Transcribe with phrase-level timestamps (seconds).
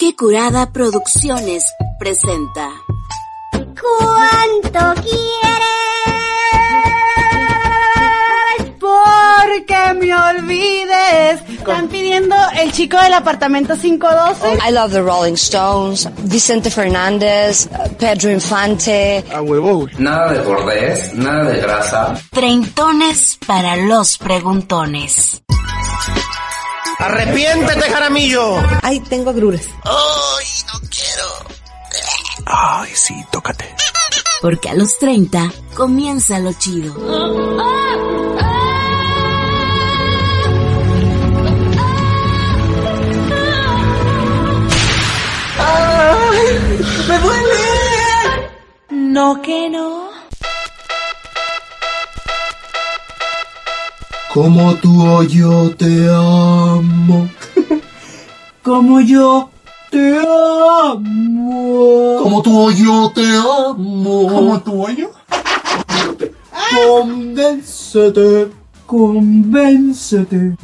[0.00, 1.62] Qué curada Producciones
[1.98, 2.70] presenta.
[3.52, 5.20] ¿Cuánto quieres?
[8.80, 11.42] Porque me olvides.
[11.50, 14.58] Están pidiendo el chico del apartamento 512.
[14.66, 19.22] I love the Rolling Stones, Vicente Fernández, Pedro Infante.
[19.30, 19.86] A huevo.
[19.98, 22.14] Nada de bordés, nada de grasa.
[22.30, 25.42] Treintones para los preguntones.
[27.00, 28.56] Arrepiéntete, Jaramillo.
[28.82, 29.66] Ay, tengo agruras.
[29.84, 31.28] Ay, no quiero.
[32.46, 33.74] Ay, sí, tócate.
[34.42, 36.94] Porque a los 30 comienza lo chido.
[47.08, 48.50] ¡Me duele!
[48.90, 50.09] No que no.
[54.32, 57.28] Como tú o yo te amo.
[58.62, 59.50] Como yo
[59.90, 62.18] te amo.
[62.22, 64.28] Como tú o yo te amo.
[64.28, 65.10] Como tú o yo.
[66.76, 68.52] Convéncete.
[68.86, 70.54] Convéncete.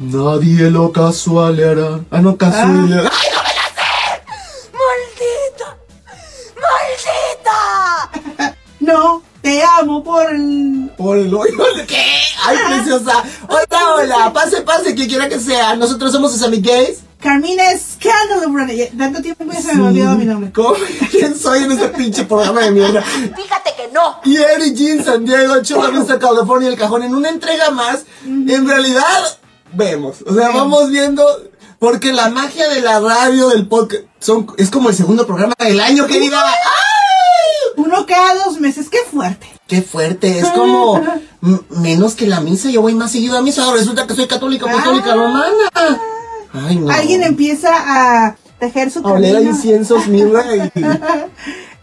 [0.00, 2.00] Nadie lo casual hará.
[2.10, 2.68] Ah, no, casual.
[4.74, 5.78] ¡Maldita!
[6.64, 8.56] ¡Maldita!
[8.80, 10.90] No, te amo por el...
[10.98, 11.56] Por el hoyo.
[11.86, 12.13] ¿Qué?
[12.46, 13.24] Ay, preciosa.
[13.48, 14.32] Hola, hola.
[14.32, 15.76] Pase, pase, quien quiera que sea.
[15.76, 17.00] Nosotros somos sus amigues.
[17.20, 18.90] Carmina Escándalo, Brother.
[18.98, 20.52] Tanto tiempo ya se me olvidó mi nombre.
[20.52, 20.76] ¿Cómo?
[21.10, 23.00] ¿Quién soy en este pinche programa de mierda?
[23.02, 24.20] Fíjate que no.
[24.24, 28.04] Y Eric Jean San Diego, Chula Vista, California, el cajón en una entrega más.
[28.26, 29.38] En realidad,
[29.72, 30.16] vemos.
[30.26, 31.24] O sea, vamos viendo.
[31.78, 35.80] Porque la magia de la radio, del podcast, son, es como el segundo programa del
[35.80, 36.42] año, querida.
[37.76, 39.46] Uno cada dos meses, qué fuerte.
[39.66, 41.02] Qué fuerte, es como
[41.70, 42.70] menos que la misa.
[42.70, 43.64] Yo voy más seguido a misa.
[43.64, 45.14] Ahora resulta que soy católica, apostólica Ah.
[45.16, 45.98] romana.
[46.52, 46.90] Ay, no.
[46.90, 48.36] Alguien empieza a
[48.66, 49.50] tejer su a oler a camino.
[49.50, 50.44] inciensos, mirra.
[50.56, 50.70] Y...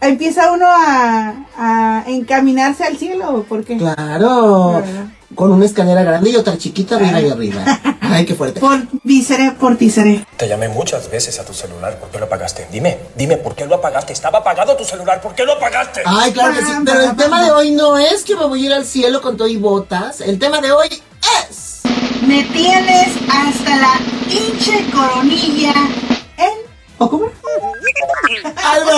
[0.00, 4.72] Empieza uno a, a encaminarse al cielo, porque Claro.
[4.84, 5.04] ¿Verdad?
[5.34, 7.64] Con una escalera grande y otra chiquita arriba y arriba.
[8.02, 8.60] Ay, qué fuerte.
[8.60, 10.26] por víscera, por tísere.
[10.36, 11.98] Te llamé muchas veces a tu celular.
[11.98, 12.66] ¿Por qué lo apagaste?
[12.70, 14.12] Dime, dime, ¿por qué lo apagaste?
[14.12, 15.22] Estaba apagado tu celular.
[15.22, 16.02] ¿Por qué lo apagaste?
[16.04, 16.72] Ay, claro que sí.
[16.84, 19.38] Pero el tema de hoy no es que me voy a ir al cielo con
[19.38, 20.20] todo y botas.
[20.20, 20.88] El tema de hoy
[21.48, 21.80] es.
[22.26, 23.94] Me tienes hasta la
[24.28, 25.72] pinche coronilla.
[27.02, 27.24] ¿O cómo?
[28.64, 28.90] Algo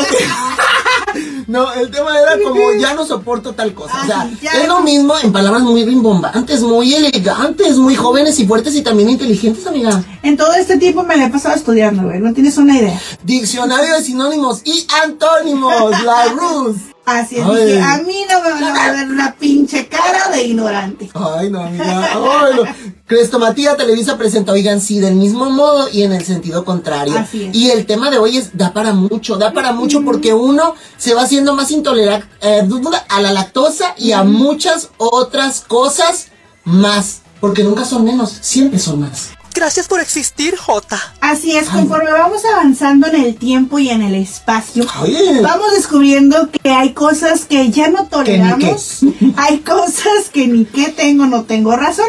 [1.47, 4.03] No, el tema era como ya no soporto tal cosa.
[4.03, 8.75] O sea, es lo mismo en palabras muy rimbombantes, muy elegantes, muy jóvenes y fuertes
[8.75, 10.05] y también inteligentes, amiga.
[10.23, 12.21] En todo este tiempo me la he pasado estudiando, güey.
[12.21, 13.01] No tienes una idea.
[13.23, 16.94] Diccionario de sinónimos y antónimos, la Rus.
[17.07, 21.11] Así es, dije, a mí no me van a ver una pinche cara de ignorante.
[21.13, 22.09] Ay, no, amiga.
[22.15, 22.63] Ay, no.
[23.07, 27.19] Crestomatía Televisa presenta, oigan, sí, del mismo modo y en el sentido contrario.
[27.19, 27.55] Así es.
[27.55, 31.13] Y el tema de hoy es, da para mucho, da para mucho porque uno se
[31.13, 32.67] va haciendo más intolerante eh,
[33.09, 36.29] a la lactosa y a muchas otras cosas
[36.65, 37.21] más.
[37.41, 39.33] Porque nunca son menos, siempre son más.
[39.55, 41.01] Gracias por existir, Jota.
[41.21, 45.39] Así es, conforme vamos avanzando en el tiempo y en el espacio, Ay.
[45.43, 49.01] vamos descubriendo que hay cosas que ya no toleramos,
[49.37, 52.09] hay cosas que ni que tengo, no tengo razón,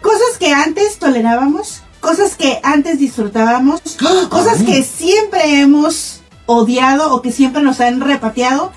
[0.00, 3.82] cosas que antes tolerábamos, cosas que antes disfrutábamos,
[4.30, 8.72] cosas que siempre hemos odiado o que siempre nos han repateado,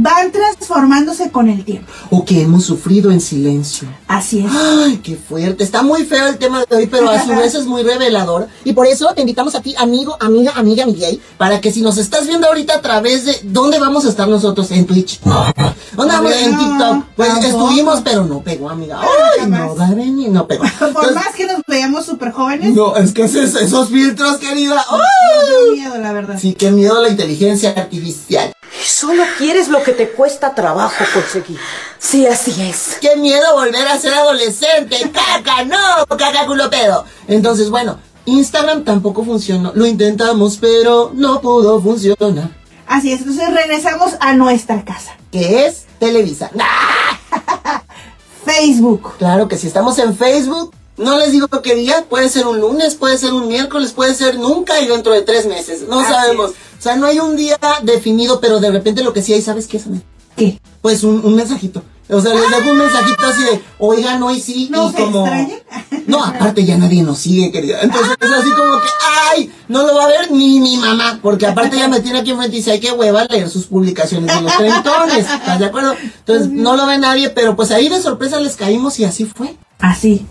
[0.00, 1.90] van transformándose con el tiempo.
[2.10, 3.88] O que hemos sufrido en silencio.
[4.06, 4.52] Así es.
[4.54, 5.64] Ay, qué fuerte.
[5.64, 8.46] Está muy feo el tema de hoy, pero a su vez es muy revelador.
[8.64, 11.82] Y por eso te invitamos a ti, amigo, amiga, amiga, mi gay, para que si
[11.82, 13.40] nos estás viendo ahorita a través de...
[13.42, 14.70] ¿Dónde vamos a estar nosotros?
[14.70, 15.20] En Twitch.
[15.96, 16.32] ¿Dónde vamos?
[16.32, 17.04] En No, TikTok.
[17.16, 17.48] Pues tampoco.
[17.48, 19.00] estuvimos, pero no pegó, amiga.
[19.00, 20.62] Ay, no, Dareni, no pegó.
[20.78, 24.84] Por Entonces, más que nos veamos súper jóvenes, no, es que esos, esos filtros, querida.
[24.88, 24.98] ¡ay!
[25.40, 26.38] nos dio miedo, la verdad.
[26.40, 28.52] Sí, qué miedo la inteligencia artificial.
[28.88, 31.60] Solo quieres lo que te cuesta trabajo conseguir.
[31.98, 32.96] Sí, así es.
[33.00, 34.96] ¡Qué miedo volver a ser adolescente!
[35.12, 36.06] ¡Caca, no!
[36.16, 37.04] ¡Caca, culo, pedo!
[37.28, 39.72] Entonces, bueno, Instagram tampoco funcionó.
[39.74, 42.50] Lo intentamos, pero no pudo funcionar.
[42.86, 45.12] Así es, entonces regresamos a nuestra casa.
[45.30, 45.84] ¿Qué es?
[45.98, 46.50] Televisa.
[48.46, 49.18] Facebook.
[49.18, 52.94] Claro que si estamos en Facebook, No les digo qué día, puede ser un lunes,
[52.96, 55.82] puede ser un miércoles, puede ser nunca y dentro de tres meses.
[55.88, 56.50] No Así sabemos.
[56.50, 59.66] O sea, no hay un día definido, pero de repente lo que sí hay, ¿sabes
[59.66, 60.06] qué, Samantha?
[60.36, 60.60] ¿Qué?
[60.82, 61.82] Pues un, un mensajito.
[62.10, 65.26] O sea, les dejo un mensajito así de, oigan, hoy sí, ¿No y se como...
[65.26, 65.60] extrañan?
[66.06, 67.80] No, aparte ya nadie nos sigue, querida.
[67.82, 68.86] Entonces es así como que,
[69.30, 72.30] ay, no lo va a ver ni mi mamá, porque aparte ya me tiene aquí
[72.30, 75.94] enfrente y dice, ay, qué hueva leer sus publicaciones de los trentones, ¿estás de acuerdo?
[76.00, 79.56] Entonces no lo ve nadie, pero pues ahí de sorpresa les caímos y así fue.
[79.78, 80.26] Así,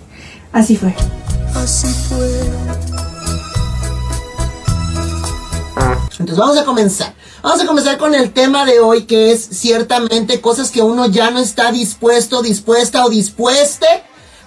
[0.58, 0.94] así fue.
[6.20, 7.14] Entonces vamos a comenzar.
[7.44, 11.30] Vamos a comenzar con el tema de hoy, que es ciertamente cosas que uno ya
[11.32, 13.86] no está dispuesto, dispuesta o dispueste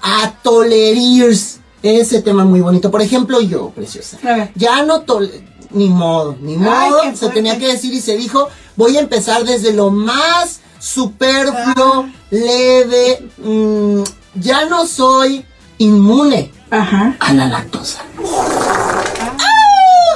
[0.03, 1.37] a tolerir.
[1.83, 2.91] Ese tema muy bonito.
[2.91, 4.19] Por ejemplo, yo, preciosa.
[4.23, 4.53] A ver.
[4.55, 5.31] Ya no tol...
[5.71, 7.01] Ni modo, ni modo.
[7.15, 12.13] Se tenía que decir y se dijo, voy a empezar desde lo más superfluo, Ah.
[12.31, 13.29] leve.
[13.39, 14.03] mm,
[14.35, 15.45] ya no soy
[15.81, 17.17] inmune Ajá.
[17.19, 18.03] a la lactosa.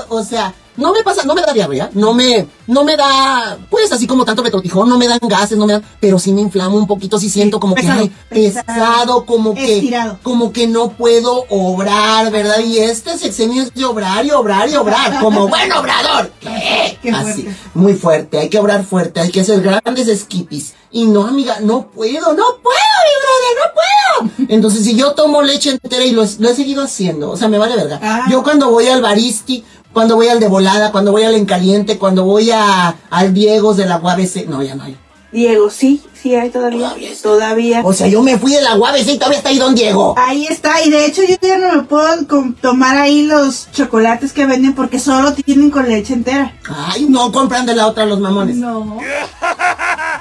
[0.08, 3.92] O sea, no me pasa, no me da diarrea, no me, no me da, pues
[3.92, 6.76] así como tanto retortijón, no me dan gases, no me dan, pero sí me inflamo
[6.76, 10.90] un poquito, sí siento como pesado, que ay, pesado, pesado, como que, como que no
[10.90, 12.58] puedo obrar, ¿verdad?
[12.60, 16.30] Y este sexenio es de obrar y obrar y obrar, como buen obrador.
[16.40, 16.98] ¿Qué?
[17.02, 17.56] Qué Así, fuerte.
[17.74, 20.74] muy fuerte, hay que obrar fuerte, hay que hacer grandes skippies.
[20.90, 24.46] Y no, amiga, no puedo, no puedo, mi brother, no puedo.
[24.48, 27.48] Entonces, si yo tomo leche entera y lo, he- lo he seguido haciendo, o sea,
[27.48, 27.98] me vale verga.
[28.00, 28.26] Ah.
[28.30, 32.24] Yo cuando voy al baristi, cuando voy al de volada, cuando voy al encaliente, cuando
[32.24, 34.98] voy a, al Diegos de la UABC, no, ya no hay.
[35.32, 36.88] Diego, sí, sí hay todavía.
[36.90, 37.10] Todavía.
[37.20, 37.82] Todavía.
[37.84, 40.14] O sea, yo me fui de la UABC y todavía está ahí Don Diego.
[40.16, 42.24] Ahí está, y de hecho yo ya no me puedo
[42.60, 46.56] tomar ahí los chocolates que venden porque solo tienen con leche entera.
[46.68, 48.56] Ay, no compran de la otra los mamones.
[48.56, 48.98] No.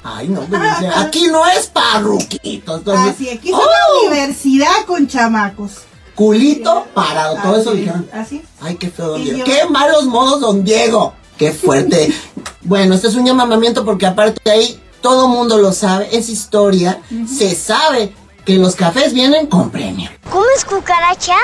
[0.03, 0.61] Ay, no, pues,
[0.95, 2.77] aquí no es parruquito.
[2.77, 3.57] Entonces, Así, aquí es ¡Oh!
[3.61, 5.83] una universidad con chamacos.
[6.15, 8.09] Culito parado, todo eso Así, dijeron.
[8.13, 8.41] Así.
[8.61, 9.39] Ay, qué feo, don Diego.
[9.39, 11.13] yo- Qué malos modos, don Diego.
[11.37, 12.13] Qué fuerte.
[12.61, 17.01] bueno, este es un llamamiento porque aparte de ahí, todo mundo lo sabe, es historia.
[17.27, 18.13] Se sabe
[18.45, 20.09] que los cafés vienen con premio.
[20.29, 21.37] ¿Comes cucarachas?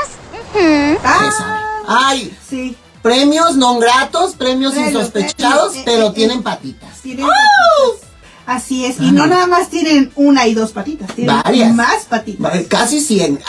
[0.54, 1.60] Se Ah, sabe.
[1.88, 2.76] Ay, sí.
[3.02, 6.44] premios non gratos, premios insospechados, premios, eh, pero eh, tienen eh.
[6.44, 7.02] patitas.
[7.02, 8.10] Tienen patitas.
[8.46, 9.00] Así es.
[9.00, 11.14] Y no nada más tienen una y dos patitas.
[11.16, 11.74] Tienen Varias.
[11.76, 12.52] más patitas.
[12.68, 13.40] Casi 100.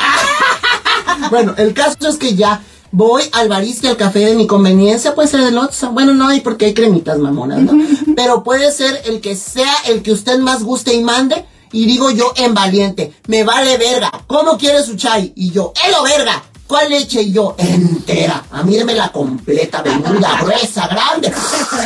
[1.30, 2.62] Bueno, el caso es que ya
[2.92, 5.92] voy al barista, al café de mi conveniencia, puede ser el otro.
[5.92, 7.72] Bueno, no hay porque hay cremitas mamonas, ¿no?
[8.16, 11.44] Pero puede ser el que sea el que usted más guste y mande.
[11.72, 14.10] Y digo yo en valiente, me vale verga.
[14.26, 15.32] ¿Cómo quiere su chai?
[15.36, 16.42] Y yo, ¡elo verga!
[16.70, 17.22] ¿Cuál leche?
[17.22, 18.44] Y yo, entera.
[18.52, 21.32] A mí deme la completa, venuda, gruesa, grande.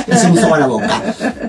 [0.06, 1.02] Y se me hizo la boca.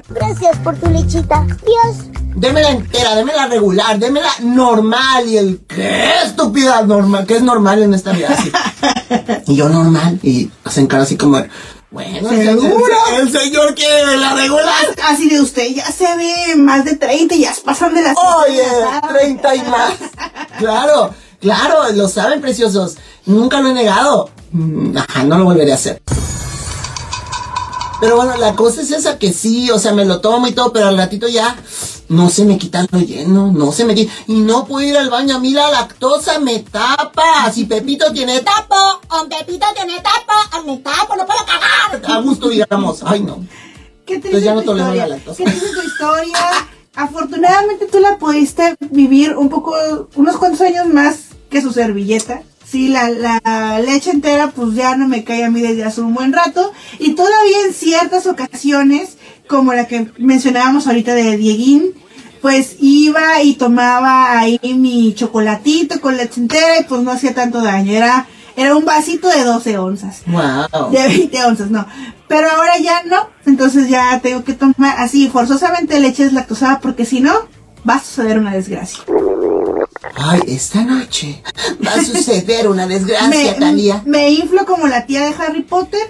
[0.09, 1.45] Gracias por tu lechita.
[1.65, 1.97] Dios.
[2.37, 5.27] Démela entera, démela regular, démela normal.
[5.27, 7.25] Y el, ¿qué estúpida normal?
[7.27, 8.29] ¿Qué es normal en esta vida?
[8.29, 8.51] Así.
[9.47, 10.17] Y yo normal.
[10.23, 11.43] Y hacen cara así como,
[11.91, 12.93] bueno, el, ¿Seguro?
[13.17, 14.73] el- el señor quiere de la regular.
[15.09, 18.63] Así de usted ya se ve más de 30 y ya pasan de las Oye,
[18.63, 19.07] 30.
[19.09, 19.93] 30 y más.
[20.57, 21.13] Claro,
[21.45, 22.95] claro, lo saben, preciosos.
[23.27, 24.31] Nunca lo he negado.
[24.51, 26.01] Mm, Ajá, no lo volveré a hacer.
[28.01, 30.73] Pero bueno, la cosa es esa que sí, o sea, me lo tomo y todo,
[30.73, 31.55] pero al ratito ya
[32.09, 34.11] no se me quita lo lleno, no se me quita.
[34.27, 37.51] Y no puedo ir al baño, a mí la lactosa me tapa.
[37.53, 38.75] Si Pepito tiene tapo,
[39.09, 42.11] o Pepito tiene tapo, o me tapo, no puedo cagar.
[42.11, 43.01] A gusto, digamos.
[43.05, 43.45] Ay, no.
[44.05, 45.07] ¿Qué Entonces ya no tu la historia?
[45.07, 45.37] lactosa.
[45.37, 46.39] ¿Qué triste tu historia?
[46.95, 49.73] Afortunadamente tú la pudiste vivir un poco,
[50.15, 52.41] unos cuantos años más que su servilleta.
[52.65, 56.13] Sí, la, la leche entera pues ya no me cae a mí desde hace un
[56.13, 56.73] buen rato.
[56.99, 61.93] Y todavía en ciertas ocasiones, como la que mencionábamos ahorita de Dieguín,
[62.41, 67.61] pues iba y tomaba ahí mi chocolatito con leche entera y pues no hacía tanto
[67.61, 67.91] daño.
[67.91, 70.21] Era, era un vasito de 12 onzas.
[70.27, 70.91] Wow.
[70.91, 71.85] De 20 onzas, no.
[72.27, 73.29] Pero ahora ya no.
[73.45, 77.33] Entonces ya tengo que tomar así forzosamente leche deslactosada porque si no,
[77.87, 78.99] va a suceder una desgracia.
[80.15, 81.41] Ay, esta noche
[81.85, 84.01] va a suceder una desgracia, Me, Talía.
[84.05, 86.01] me inflo como la tía de Harry Potter.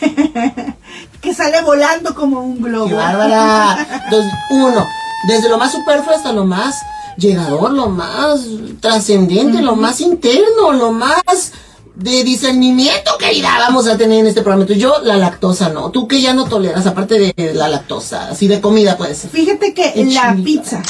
[1.20, 2.88] que sale volando como un globo.
[2.88, 4.02] ¡Qué bárbara!
[4.04, 4.86] Entonces, uno,
[5.28, 6.76] desde lo más superfluo hasta lo más
[7.18, 8.40] llegador, lo más
[8.80, 11.52] trascendente, lo más interno, lo más
[11.94, 14.62] de discernimiento, querida, vamos a tener en este programa.
[14.62, 15.90] Entonces, yo la lactosa no.
[15.90, 18.28] ¿Tú que ya no toleras, aparte de la lactosa?
[18.28, 19.28] Así de comida puede ser.
[19.30, 20.44] Fíjate que Qué la chida.
[20.44, 20.82] pizza.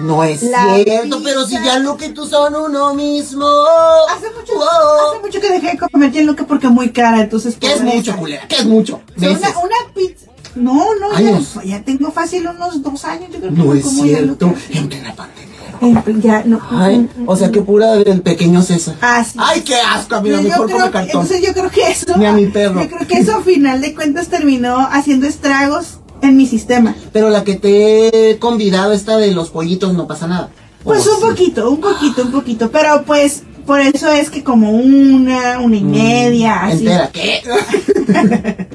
[0.00, 3.46] No es La cierto, pero si ya lo que tú son uno mismo.
[4.14, 4.64] Hace mucho, Wow.
[5.10, 7.56] hace mucho que dejé de comer ya que porque es muy cara, entonces...
[7.60, 8.46] ¿Qué es mucho, culera?
[8.48, 9.00] ¿Qué es mucho?
[9.16, 9.48] O sea, Veces.
[9.48, 10.26] una, una pizza...
[10.56, 11.54] No, no, Años.
[11.56, 14.52] ya, ya tengo fácil unos dos años, yo creo que No me es como cierto.
[14.68, 15.50] que- En plena pandemia.
[15.80, 16.60] En- ya, no.
[16.72, 18.96] Ay, o sea que pura del pequeño César.
[19.00, 19.38] Ah, sí.
[19.40, 21.22] Ay, qué asco, a mí Yo mejor creo come que- cartón.
[21.22, 22.16] Entonces yo creo que eso.
[22.18, 22.82] Ni a mi perro.
[22.82, 26.94] Yo creo que eso a final de cuentas terminó haciendo estragos en mi sistema.
[27.12, 30.50] Pero la que te he convidado, esta de los pollitos, no pasa nada.
[30.84, 31.22] Pues Oh, un sí.
[31.28, 32.70] poquito, un poquito, un poquito.
[32.70, 36.84] Pero pues por eso es que como una, una y media, así.
[36.84, 37.42] Mm, Entera, ¿qué?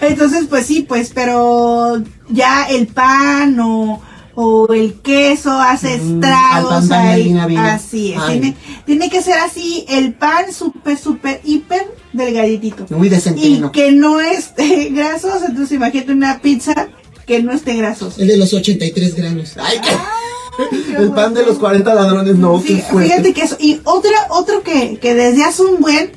[0.00, 2.00] Entonces, pues sí, pues, pero
[2.30, 4.00] ya el pan o,
[4.40, 7.36] o el queso hace Mm, estragos ahí.
[7.56, 8.24] Así es.
[8.24, 12.86] Tiene, tiene que ser así, el pan súper, súper, hiper delgaditito.
[12.90, 15.44] Muy de Y que no esté grasoso.
[15.44, 16.88] Entonces, imagínate una pizza
[17.26, 18.22] que no esté grasosa.
[18.22, 19.56] El de los 83 gramos.
[19.60, 20.96] Ay, qué.
[20.96, 22.60] El pan de los 40 ladrones, no.
[22.60, 23.56] Fíjate que eso.
[23.58, 26.12] Y otra, otro que, que desde hace un buen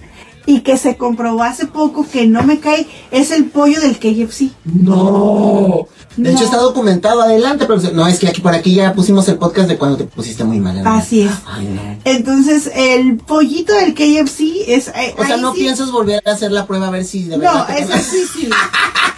[0.46, 4.50] y que se comprobó hace poco que no me cae es el pollo del KFC.
[4.66, 5.88] No.
[6.18, 6.36] De No.
[6.36, 9.70] hecho está documentado, adelante, pero no, es que aquí por aquí ya pusimos el podcast
[9.70, 10.76] de cuando te pusiste muy mal.
[10.76, 10.98] ¿verdad?
[10.98, 11.32] Así es.
[11.48, 11.82] Ay, no.
[12.04, 14.90] Entonces, el pollito del KFC es.
[14.90, 17.38] eh, O sea, no sí- piensas volver a hacer la prueba a ver si de
[17.38, 18.56] No, verdad te ese es suicidio.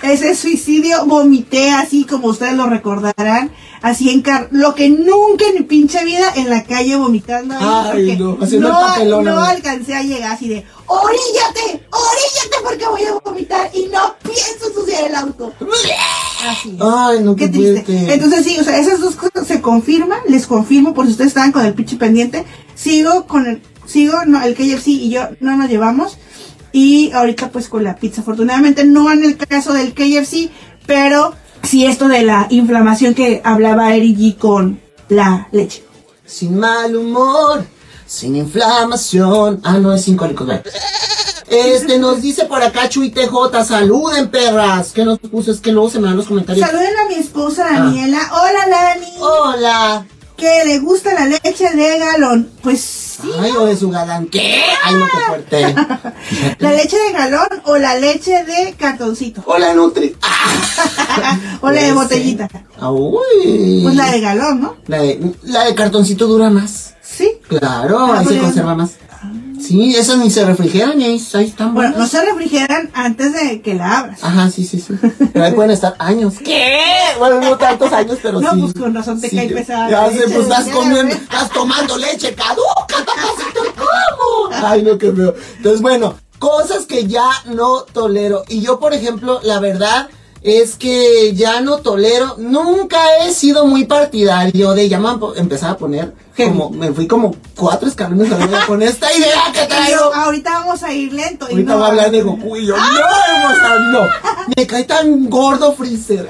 [0.04, 1.06] Ese es suicidio.
[1.08, 3.50] Vomité así como ustedes lo recordarán.
[3.84, 7.54] Así en car lo que nunca en mi pinche vida en la calle vomitando.
[7.60, 9.44] Ay, no, haciendo no ¿no?
[9.44, 15.10] alcancé a llegar así de oríllate, oríllate porque voy a vomitar y no pienso ensuciar
[15.10, 15.52] el auto.
[16.48, 16.78] Así.
[16.80, 18.14] Ay, no, qué, Qué triste.
[18.14, 21.52] Entonces sí, o sea, esas dos cosas se confirman, les confirmo por si ustedes estaban
[21.52, 22.46] con el pinche pendiente.
[22.76, 26.18] Sigo con el, sigo, no, el KFC y yo no nos llevamos.
[26.72, 28.22] Y ahorita pues con la pizza.
[28.22, 30.52] Afortunadamente no en el caso del KFC,
[30.88, 31.34] pero
[31.64, 34.80] sí esto de la inflamación que hablaba Eri G con
[35.10, 35.84] la leche.
[36.26, 37.66] Sin mal humor,
[38.06, 39.62] sin inflamación.
[39.64, 40.64] Ah, no, es sin cólicos, vale.
[41.48, 44.92] Este, nos dice por acá Chuy TJ, saluden perras.
[44.92, 45.52] ¿Qué nos puso?
[45.52, 46.66] Es que luego se me dan los comentarios.
[46.66, 48.32] Saluden a mi esposa Daniela.
[48.32, 49.14] Hola Lani.
[49.20, 50.06] Hola.
[50.36, 52.50] Que le gusta la leche de galón.
[52.64, 53.03] Pues
[53.40, 54.28] Ay, o de su galán.
[54.28, 54.62] ¿Qué?
[54.84, 55.76] Ay, no, qué fuerte.
[56.60, 59.44] La leche de galón o la leche de cartoncito.
[59.46, 60.16] Hola, Nutri.
[61.62, 62.48] o la de botellita.
[62.80, 63.82] Ah, Uy.
[63.84, 64.76] Pues la de galón, ¿no?
[64.88, 66.96] La de, la de cartoncito dura más.
[67.02, 67.30] Sí.
[67.48, 68.92] Claro, Ah, ahí se pues, conserva más.
[69.68, 72.14] Sí, esas ni se refrigeran y ahí, ahí están Bueno, buenas.
[72.14, 74.24] no se refrigeran antes de que la abras.
[74.24, 74.94] Ajá, sí, sí, sí.
[75.32, 76.36] Pero ahí pueden estar años.
[76.44, 76.78] ¿Qué?
[77.20, 78.60] Bueno, no tantos años, pero No, sí.
[78.62, 82.34] pues con razón te Sí, cae pesada Ya sé, pues estás comiendo, estás tomando leche
[82.36, 84.68] caduca, papacito, ¿cómo?
[84.68, 85.34] Ay, no, qué feo.
[85.58, 88.44] Entonces, bueno, cosas que ya no tolero.
[88.50, 90.10] Y yo, por ejemplo, la verdad
[90.44, 95.78] es que ya no tolero, nunca he sido muy partidario de, ya me empezaba a
[95.78, 98.30] poner, como, me fui como cuatro escalones
[98.68, 100.14] con esta idea que traigo.
[100.14, 101.48] Ahorita vamos a ir lento.
[101.50, 104.08] y Ahorita no va a hablar de Goku y yo, no, hermosa, no.
[104.56, 106.28] Me cae tan gordo Freezer.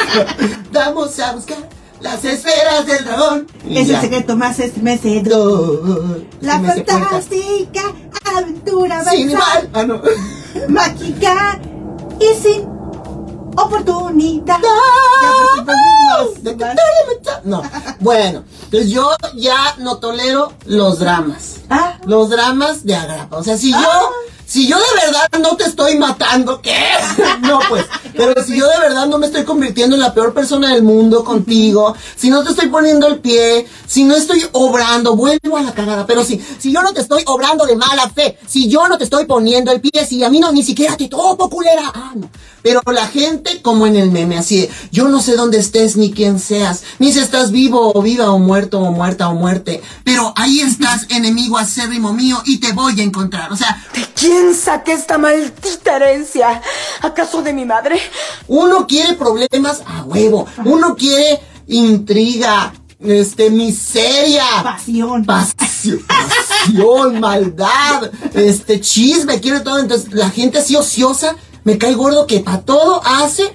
[0.72, 1.58] Vamos a buscar
[2.00, 3.46] las esferas del dragón.
[3.68, 3.96] Es ya.
[3.96, 6.24] el secreto más estremecedor.
[6.40, 7.82] La sí fantástica
[8.34, 9.70] aventura igual.
[9.72, 10.00] Ah, no.
[10.68, 11.60] mágica
[12.20, 12.75] y sin
[13.56, 14.58] oportunidad.
[15.64, 16.56] Pues,
[17.44, 17.62] No,
[18.00, 21.56] bueno, entonces yo ya no tolero los dramas.
[21.70, 21.98] Ah.
[22.06, 23.36] Los dramas de agrapa.
[23.36, 24.12] O sea, si yo,
[24.46, 26.76] si yo de verdad no te estoy matando, ¿qué?
[27.40, 27.84] No, pues,
[28.16, 31.24] pero si yo de verdad no me estoy convirtiendo en la peor persona del mundo
[31.24, 35.72] contigo, si no te estoy poniendo el pie, si no estoy obrando, vuelvo a la
[35.72, 38.98] cagada, pero si, si yo no te estoy obrando de mala fe, si yo no
[38.98, 41.92] te estoy poniendo el pie, si a mí no, ni siquiera te topo, culera.
[41.94, 42.30] Ah, no.
[42.62, 46.40] Pero la gente, como en el meme, así, yo no sé dónde estés ni quién
[46.40, 50.60] seas, ni si estás vivo o viva o muerto o muerta o muerte, pero ahí
[50.60, 53.52] estás, enemigo acérrimo mío, y te voy a encontrar.
[53.52, 54.04] O sea, ¿De
[54.36, 56.60] quién saqué esta maldita herencia?
[57.02, 57.98] ¿Acaso de mi madre?
[58.48, 64.44] uno quiere problemas a huevo, uno quiere intriga, este, miseria.
[64.62, 65.24] Pasión.
[65.24, 69.78] Pasión, pasión, maldad, este chisme, quiere todo.
[69.78, 73.52] Entonces, la gente así ociosa, me cae gordo que para todo hace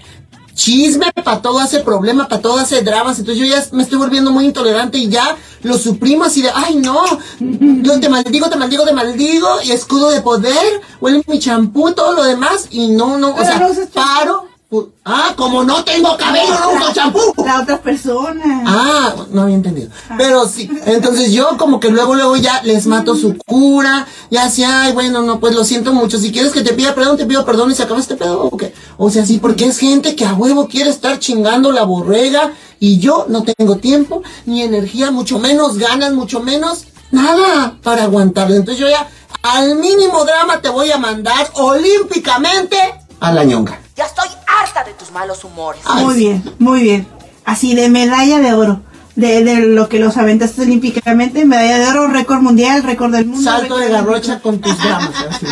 [0.54, 3.20] chisme, para todo hace problema, para todo hace dramas.
[3.20, 6.76] Entonces yo ya me estoy volviendo muy intolerante y ya lo suprimo así de, ay
[6.76, 7.04] no,
[7.40, 12.14] yo te maldigo, te maldigo, te maldigo, y escudo de poder, huele mi champú, todo
[12.14, 14.51] lo demás, y no, no, o Pero sea, no paro.
[14.72, 17.20] Pu- Ah, como no tengo cabello, no uso champú.
[17.46, 18.64] La otra persona.
[18.66, 19.90] Ah, no había entendido.
[20.18, 24.64] Pero sí, entonces yo como que luego, luego ya les mato su cura, ya así,
[24.64, 26.18] ay, bueno, no, pues lo siento mucho.
[26.18, 28.56] Si quieres que te pida perdón, te pido perdón y se acaba este pedo, ¿o
[28.58, 28.74] qué?
[28.98, 33.00] O sea, sí, porque es gente que a huevo quiere estar chingando la borrega y
[33.00, 38.56] yo no tengo tiempo, ni energía, mucho menos ganas, mucho menos nada para aguantarlo.
[38.56, 39.08] Entonces yo ya,
[39.44, 42.78] al mínimo drama te voy a mandar olímpicamente
[43.20, 43.80] a la ñonga.
[43.96, 44.28] Ya estoy
[44.62, 45.82] harta de tus malos humores.
[45.86, 46.20] Ay, Muy sí.
[46.22, 47.08] bien, muy bien.
[47.46, 48.82] Así de medalla de oro.
[49.16, 53.44] de, de lo que los aventaste olímpicamente, medalla de oro, récord mundial, récord del mundo.
[53.52, 55.14] Salto de garrocha con tus dramas.
[55.30, 55.46] así.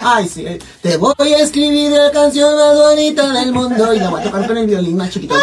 [0.00, 0.44] Ay, sí.
[0.46, 4.24] eh, Te voy a escribir la canción más bonita del mundo y la voy a
[4.24, 5.34] tocar con el violín más chiquito.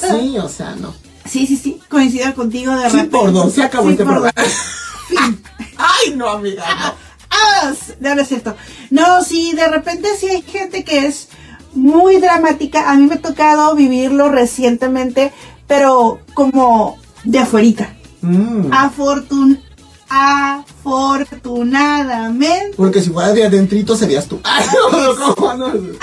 [0.00, 0.94] Sí, o sea, no.
[1.24, 3.16] Sí, sí, sí, coincido contigo de Sí, repente.
[3.16, 4.32] por dos, se acabó Sí, este programa.
[5.78, 6.94] Ay, no, amiga, no.
[7.30, 7.72] ¡Ah!
[8.00, 8.54] No, no es cierto.
[8.90, 11.28] No, sí, de repente sí hay gente que es
[11.76, 12.90] muy dramática.
[12.90, 15.32] A mí me ha tocado vivirlo recientemente,
[15.66, 17.94] pero como de afuerita.
[18.22, 19.60] Mm, Afortun
[20.08, 22.76] afortunadamente.
[22.76, 24.38] porque si fueras de adentrito serías tú.
[24.44, 25.72] Ay, no, ¿cómo no?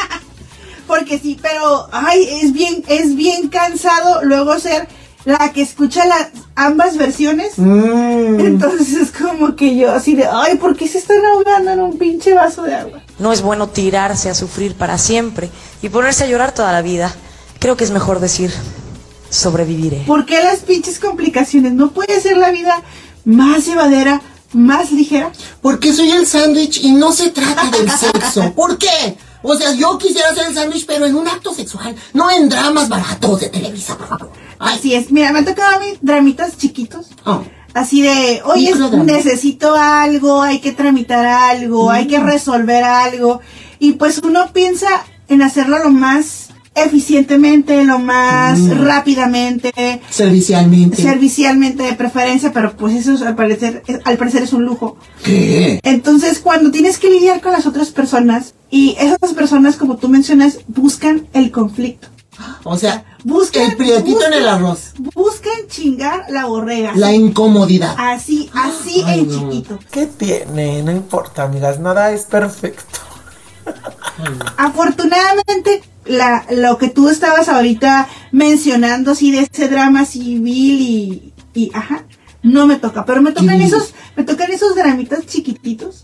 [0.88, 4.86] Porque sí, pero ay, es bien, es bien cansado luego ser
[5.26, 7.54] la que escucha las ambas versiones.
[7.58, 8.40] Mm.
[8.40, 11.98] Entonces es como que yo así de, ay, ¿por qué se están ahogando en un
[11.98, 13.02] pinche vaso de agua?
[13.20, 15.50] No es bueno tirarse a sufrir para siempre
[15.82, 17.14] y ponerse a llorar toda la vida.
[17.60, 18.52] Creo que es mejor decir,
[19.30, 20.04] sobreviviré.
[20.06, 21.74] ¿Por qué las pinches complicaciones?
[21.74, 22.82] ¿No puede ser la vida
[23.26, 25.32] más llevadera, más ligera?
[25.62, 28.54] Porque soy el sándwich y no se trata del sexo.
[28.56, 29.18] ¿Por qué?
[29.42, 32.88] O sea, yo quisiera ser el sándwich, pero en un acto sexual, no en dramas
[32.88, 34.43] baratos de Televisa, por favor.
[34.64, 35.12] Así es.
[35.12, 37.08] Mira, me han tocado a mí dramitas chiquitos.
[37.26, 37.44] oh.
[37.76, 38.72] Así de, oye,
[39.04, 42.08] necesito algo, hay que tramitar algo, hay Mm.
[42.08, 43.40] que resolver algo.
[43.80, 44.88] Y pues uno piensa
[45.28, 48.84] en hacerlo lo más eficientemente, lo más Mm.
[48.86, 51.02] rápidamente, Servicialmente.
[51.02, 54.98] servicialmente de preferencia, pero pues eso es, al parecer, es- al parecer es un lujo.
[55.24, 55.80] ¿Qué?
[55.84, 60.60] Entonces, cuando tienes que lidiar con las otras personas y esas personas, como tú mencionas,
[60.68, 62.08] buscan el conflicto.
[62.64, 64.94] O sea, Buscan, el prietito en el arroz.
[65.14, 66.94] Buscan chingar la borrega.
[66.96, 67.96] La así, incomodidad.
[67.98, 69.40] así, así Ay, en no.
[69.52, 69.80] chiquito.
[69.92, 70.82] ¿Qué tiene?
[70.84, 73.00] No importa, amigas, nada es perfecto.
[74.58, 81.72] Afortunadamente, la, lo que tú estabas ahorita mencionando, así de ese drama civil y, y
[81.74, 82.04] ajá,
[82.44, 83.64] no me toca, pero me tocan Sí.
[83.66, 86.04] esos, me tocan esos dramitas chiquititos,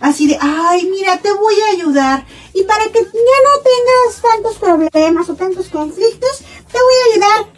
[0.00, 2.24] así de, ay, mira, te voy a ayudar,
[2.54, 6.38] y para que ya no tengas tantos problemas o tantos conflictos,
[6.70, 7.52] te voy a ayudar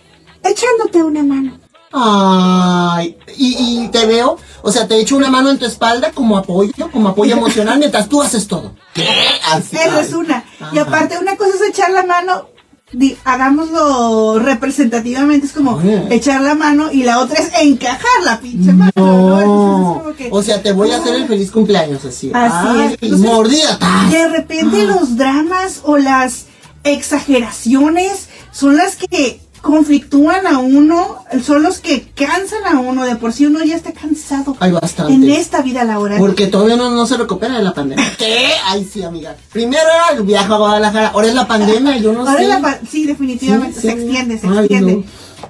[0.45, 1.59] echándote una mano.
[1.97, 6.37] Ay, y, y te veo, o sea, te echo una mano en tu espalda como
[6.37, 8.75] apoyo, como apoyo emocional mientras tú haces todo.
[8.95, 9.09] ¿Qué?
[9.53, 9.77] Así.
[9.77, 10.01] Ay.
[10.05, 10.45] es una.
[10.73, 12.49] Y aparte, una cosa es echar la mano,
[12.95, 16.07] di- hagámoslo representativamente, es como Oye.
[16.11, 18.93] echar la mano y la otra es encajar la pinche mano.
[18.97, 20.01] ¿no?
[20.03, 22.31] Como que- O sea, te voy a hacer el feliz cumpleaños así.
[22.35, 22.99] Así Ay, es.
[23.03, 23.79] Entonces, mordida.
[24.11, 24.85] De repente Ah.
[24.85, 26.47] los dramas o las
[26.85, 33.33] exageraciones son las que conflictúan a uno, son los que cansan a uno, de por
[33.33, 35.13] sí uno ya está cansado Hay bastante.
[35.15, 36.19] en esta vida laboral.
[36.19, 38.05] Porque todavía no, no se recupera de la pandemia.
[38.19, 38.51] ¿Qué?
[38.67, 39.35] Ay, sí, amiga.
[39.53, 42.47] Primero era el viaje a Guadalajara, ahora es la pandemia, yo no Ahora sé.
[42.47, 44.95] la pa- sí, definitivamente Sí, se extiende, se Ay, extiende.
[44.97, 45.05] no.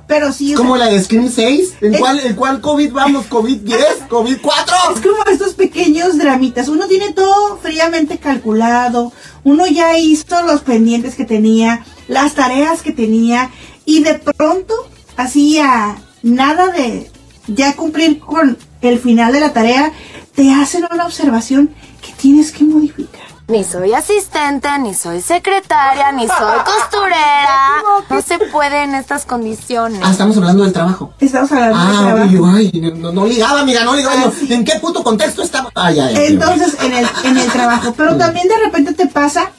[0.07, 1.75] Pero sí, Es como sea, la de Scream 6.
[1.81, 3.27] ¿En Es- cuál, ¿En cuál COVID vamos?
[3.27, 3.79] ¿COVID 10?
[4.09, 4.75] ¿COVID 4?
[4.95, 6.69] Es como estos pequeños dramitas.
[6.69, 9.13] Uno tiene todo fríamente calculado.
[9.45, 13.51] Uno ya hizo los pendientes que tenía, las tareas que tenía.
[13.85, 14.75] Y de pronto,
[15.17, 17.11] así a nada de
[17.47, 19.93] ya cumplir con el final de la tarea,
[20.35, 23.23] te hacen una observación que tienes que modificar.
[23.47, 27.83] Ni soy asistente, ni soy secretaria, ni soy costurera.
[28.09, 30.01] No se puede en estas condiciones.
[30.03, 31.13] Ah, estamos hablando del trabajo.
[31.21, 32.31] Estamos hablando de Ah, trabajo.
[32.33, 34.15] yo, ay, no, no ligaba, amiga, no ligaba.
[34.29, 34.51] Ah, sí.
[34.53, 35.71] ¿En qué puto contexto estamos?
[35.75, 36.27] Ay, ay, ay.
[36.29, 37.93] Entonces, en el, en el trabajo.
[37.95, 39.51] Pero también de repente te pasa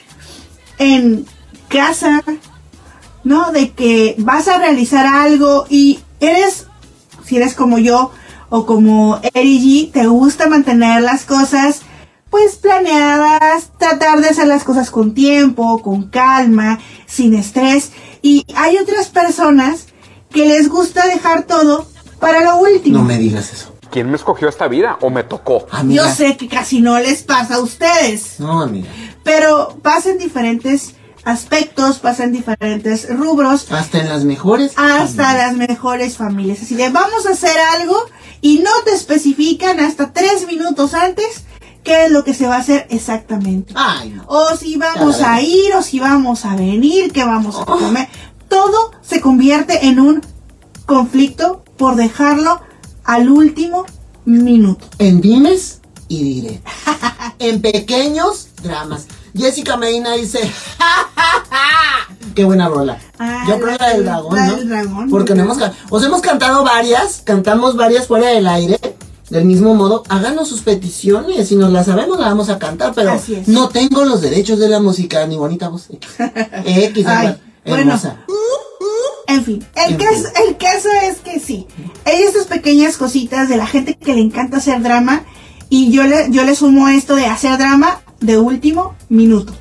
[0.80, 1.28] en
[1.70, 2.24] casa,
[3.26, 3.52] ¿no?
[3.52, 6.68] De que vas a realizar algo y eres,
[7.26, 8.12] si eres como yo
[8.50, 11.82] o como Eri G, te gusta mantener las cosas
[12.30, 17.92] pues planeadas, tratar de hacer las cosas con tiempo, con calma, sin estrés.
[18.22, 19.88] Y hay otras personas
[20.30, 21.88] que les gusta dejar todo
[22.20, 23.00] para lo último.
[23.00, 23.74] No me digas eso.
[23.90, 25.66] ¿Quién me escogió esta vida o me tocó?
[25.72, 26.04] Amiga.
[26.04, 28.40] Yo sé que casi no les pasa a ustedes.
[28.40, 28.90] No, amiga.
[29.24, 34.74] Pero pasa en diferentes aspectos, pasa en diferentes rubros, Hasta en las mejores.
[34.78, 36.62] hasta las mejores familias.
[36.62, 37.98] Así de vamos a hacer algo
[38.42, 41.44] y no te especifican hasta tres minutos antes
[41.84, 43.74] qué es lo que se va a hacer exactamente.
[43.76, 44.24] Ay, no.
[44.28, 48.08] O si vamos a ir, o si vamos a venir, qué vamos a comer.
[48.50, 50.22] Todo se convierte en un
[50.86, 52.62] conflicto por dejarlo
[53.04, 53.86] al último
[54.26, 54.88] minuto.
[54.98, 56.62] En dimes y diré.
[57.40, 59.08] en pequeños dramas.
[59.36, 60.40] Jessica Medina dice,
[60.78, 62.16] "Ja, ja, ja".
[62.34, 62.98] Qué buena rola.
[63.18, 64.56] Ah, Yo creo la la del dragón, la ¿no?
[64.58, 65.58] del dragón, Porque no hemos,
[65.90, 68.80] os hemos cantado varias, cantamos varias fuera del aire.
[69.30, 71.48] Del mismo modo, háganos sus peticiones.
[71.48, 72.94] Si nos las sabemos, la vamos a cantar.
[72.94, 75.88] Pero no tengo los derechos de la música, ni bonita voz.
[76.66, 78.18] X, Ay, hermosa.
[78.28, 78.42] bueno.
[79.28, 81.66] En fin, el En caso, el caso es que sí.
[82.06, 85.24] Hay estas pequeñas cositas de la gente que le encanta hacer drama.
[85.70, 89.54] Y yo le, yo le sumo esto de hacer drama de último minuto.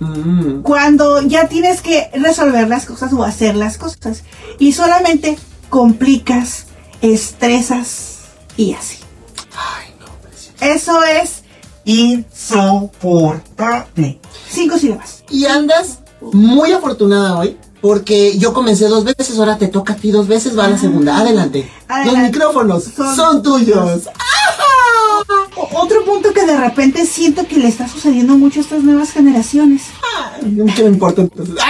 [0.00, 0.62] Mm.
[0.62, 4.22] Cuando ya tienes que resolver las cosas o hacer las cosas.
[4.58, 6.66] Y solamente complicas,
[7.02, 8.18] estresas
[8.56, 8.96] y así.
[10.60, 11.42] Eso es
[11.84, 14.18] Insoportable.
[14.48, 15.22] cinco sílabas.
[15.30, 15.98] Y andas
[16.32, 17.56] muy afortunada hoy.
[17.80, 20.76] Porque yo comencé dos veces, ahora te toca a ti dos veces, va a la
[20.76, 21.16] segunda.
[21.16, 21.70] Adelante.
[21.88, 22.28] Los Adelante.
[22.30, 24.06] micrófonos Son- son, tuyos.
[24.06, 24.10] O-
[25.56, 29.82] Otro punto que de repente siento que le está sucediendo mucho a estas nuevas generaciones.
[30.40, 31.54] ¿Qué me importa entonces?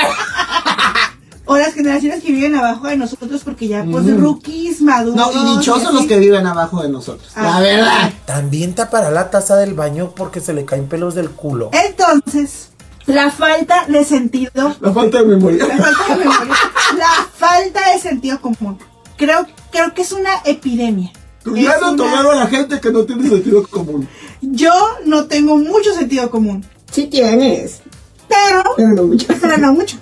[1.46, 4.20] O las generaciones que viven abajo de nosotros porque ya pues Mm.
[4.20, 5.16] rookies, maduros.
[5.16, 7.28] No, y dichosos los que viven abajo de nosotros.
[7.34, 7.60] La Ah.
[7.60, 8.12] verdad.
[8.24, 11.70] También tapará la taza del baño porque se le caen pelos del culo.
[11.72, 12.68] Entonces,
[13.06, 15.66] la falta de sentido, La falta de memoria.
[15.66, 16.54] la falta de memoria,
[16.96, 18.78] la falta de sentido común.
[19.16, 21.10] Creo, creo que es una epidemia.
[21.44, 24.08] No una- tolero a la gente que no tiene sentido común.
[24.42, 24.72] Yo
[25.06, 27.80] no tengo mucho sentido común, Sí tienes.
[28.28, 29.26] pero, Pero no mucho.
[29.40, 29.96] pero no mucho.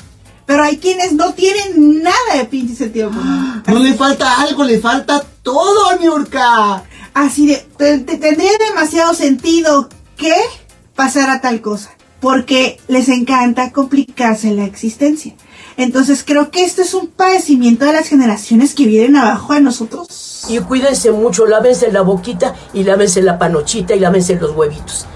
[0.47, 3.63] Pero hay quienes no tienen nada de pinche sentido común.
[3.67, 6.85] No le falta algo, le falta todo, Niurka.
[7.15, 10.33] Así de, te- te- tendría demasiado sentido que
[10.95, 15.35] pasara tal cosa, porque les encanta complicarse la existencia.
[15.77, 20.09] Entonces creo que esto es un padecimiento de las generaciones que vienen abajo de nosotros.
[20.49, 25.07] Y cuídense mucho, lávense la boquita y lávense la panochita y lávense los huevitos.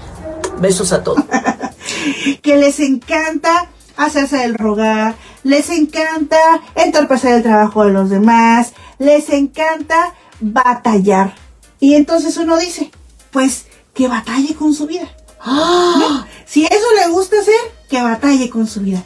[0.59, 1.23] Besos a todos.
[2.41, 6.37] Que les encanta hacerse del rogar, les encanta
[6.75, 11.35] entorpecer el trabajo de los demás, les encanta batallar.
[11.79, 12.91] Y entonces uno dice,
[13.31, 15.07] pues que batalle con su vida.
[15.45, 16.25] ¿No?
[16.45, 17.53] Si eso le gusta hacer,
[17.89, 19.03] que batalle con su vida.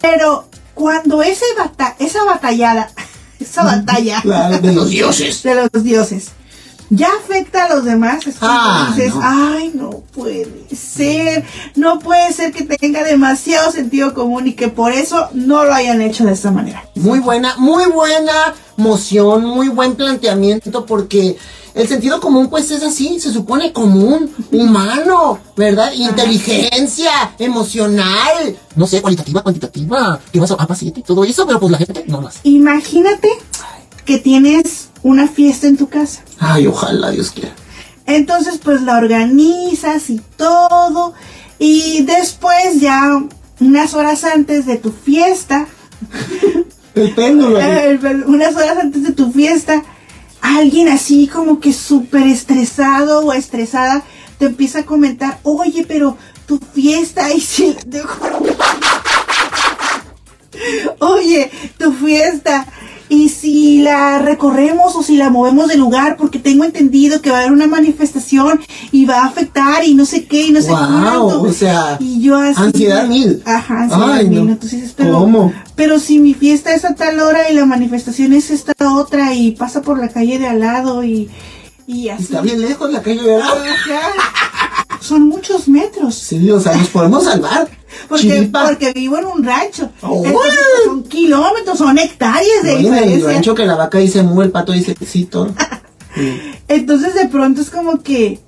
[0.00, 2.90] Pero cuando ese bata esa batallada,
[3.42, 5.42] esa batalla Claro, de los dioses.
[5.42, 6.28] de los dioses
[6.94, 9.20] ya afecta a los demás, es Ah, dices, no.
[9.24, 11.42] ay, no puede ser,
[11.74, 16.02] no puede ser que tenga demasiado sentido común y que por eso no lo hayan
[16.02, 16.84] hecho de esta manera.
[16.94, 18.32] Muy buena, muy buena
[18.76, 21.38] moción, muy buen planteamiento porque
[21.74, 25.92] el sentido común pues es así, se supone común, humano, ¿verdad?
[25.92, 31.72] Inteligencia, emocional, no sé, cualitativa, cuantitativa, que vas a 7 y todo eso, pero pues
[31.72, 32.40] la gente no lo hace.
[32.44, 33.28] Imagínate
[34.04, 36.22] que tienes una fiesta en tu casa.
[36.38, 37.54] Ay, ojalá Dios quiera.
[38.06, 41.14] Entonces, pues la organizas y todo.
[41.58, 43.22] Y después, ya
[43.60, 45.66] unas horas antes de tu fiesta,
[46.94, 47.60] El péndulo.
[47.60, 49.82] eh, unas horas antes de tu fiesta,
[50.42, 54.02] alguien así como que súper estresado o estresada
[54.38, 57.76] te empieza a comentar, oye, pero tu fiesta, y si
[60.98, 62.66] Oye, tu fiesta.
[63.14, 67.36] Y si la recorremos o si la movemos de lugar, porque tengo entendido que va
[67.36, 68.58] a haber una manifestación
[68.90, 70.80] y va a afectar y no sé qué y no sé Guau,
[71.28, 71.42] cuánto.
[71.42, 72.58] o sea, y yo así.
[72.62, 73.42] ansiedad mil.
[73.44, 74.46] Ajá, ansiedad Ay, mil.
[74.46, 74.52] no.
[74.52, 75.52] Entonces dices, pero, ¿Cómo?
[75.76, 79.50] pero si mi fiesta es a tal hora y la manifestación es esta otra y
[79.50, 81.28] pasa por la calle de al lado y,
[81.86, 82.22] y así.
[82.22, 83.54] Está bien lejos la calle de Ajá.
[85.00, 86.14] Son muchos metros.
[86.14, 87.68] Sí, o sea, nos podemos salvar.
[88.08, 89.90] Porque, porque vivo en un rancho.
[90.02, 90.22] Oh.
[90.24, 93.32] Entonces, son kilómetros, son hectáreas de Oye, en el diferencia.
[93.32, 95.54] rancho que la vaca dice mu, el pato dice sí, todo.
[96.68, 98.40] Entonces de pronto es como que,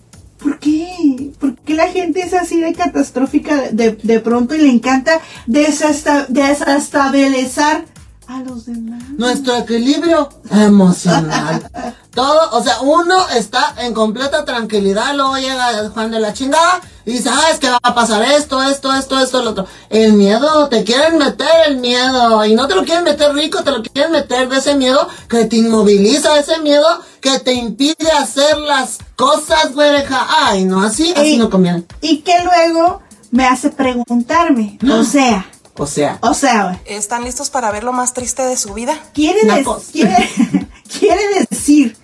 [0.42, 1.30] ¿por qué?
[1.38, 6.26] ¿Por qué la gente es así de catastrófica de, de pronto y le encanta desesta-
[6.28, 7.85] desestabilizar
[8.29, 9.03] a los demás?
[9.17, 11.71] Nuestro equilibrio emocional.
[12.15, 17.13] Todo, o sea, uno está en completa tranquilidad, luego llega Juan de la chingada y
[17.15, 19.67] dice, ah, es que va a pasar esto, esto, esto, esto, lo otro.
[19.91, 23.73] El miedo, te quieren meter el miedo y no te lo quieren meter rico, te
[23.73, 26.87] lo quieren meter de ese miedo que te inmoviliza, ese miedo
[27.21, 30.27] que te impide hacer las cosas, güereja.
[30.47, 31.85] Ay, no, así, así Y- no conviene.
[32.01, 37.51] Y que luego me hace preguntarme, o sea, O sea, o sea, güey, ¿Están listos
[37.51, 38.97] para ver lo más triste de su vida?
[39.13, 39.41] quiere,
[41.51, 41.97] decir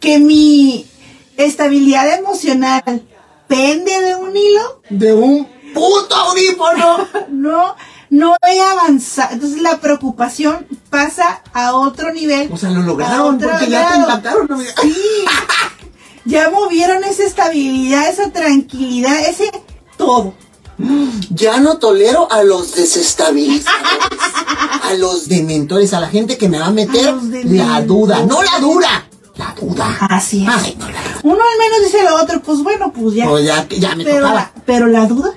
[0.00, 0.86] que mi
[1.36, 3.02] estabilidad emocional
[3.46, 4.80] pende de un hilo.
[4.88, 7.06] de un puto audífono.
[7.28, 7.76] no,
[8.08, 9.34] no he avanzado.
[9.34, 12.50] Entonces la preocupación pasa a otro nivel.
[12.50, 14.72] O sea, lo lograron porque ya te impactaron, amiga.
[14.80, 14.94] Sí.
[16.26, 19.50] Ya movieron esa estabilidad, esa tranquilidad, ese
[19.98, 20.32] todo.
[21.30, 23.70] Ya no tolero a los desestabilizadores,
[24.82, 28.42] a los dementores, a la gente que me va a meter A la duda, no
[28.42, 29.06] la dura,
[29.36, 29.96] la duda.
[30.10, 30.52] Así es.
[30.52, 33.26] Ay, no la Uno al menos dice lo otro, pues bueno, pues ya.
[33.28, 34.34] Pues ya, ya me pero, tocaba.
[34.34, 35.30] la, pero la duda,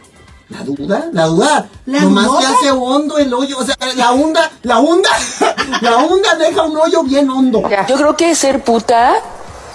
[0.49, 1.69] La duda, la duda.
[1.85, 2.47] ¿La Nomás dudota?
[2.47, 3.57] te hace hondo el hoyo.
[3.59, 5.09] O sea, la onda, la onda,
[5.81, 7.61] la onda deja un hoyo bien hondo.
[7.87, 9.15] Yo creo que ser puta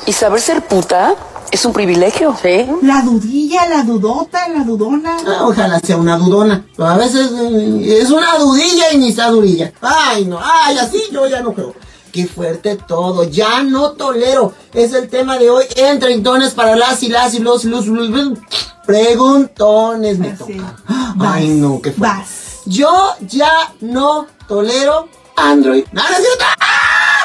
[0.06, 1.14] y saber ser puta
[1.50, 2.34] es un privilegio.
[2.40, 2.66] Sí.
[2.82, 5.16] La dudilla, la dudota, la dudona.
[5.26, 6.64] Ah, ojalá sea una dudona.
[6.76, 9.72] Pero a veces eh, es una dudilla y ni está durilla.
[9.80, 11.74] Ay, no, ay, así yo ya no creo.
[12.12, 14.52] Qué fuerte todo, ya no tolero.
[14.74, 18.08] Es el tema de hoy en treintones para las y las y los, los, los-
[18.10, 18.38] los-
[18.86, 20.76] preguntones me toca.
[21.20, 22.24] Ay, no, qué fuerte.
[22.66, 23.50] Yo ya
[23.80, 25.84] no tolero Android.
[25.92, 26.44] ¡No, no es cierto!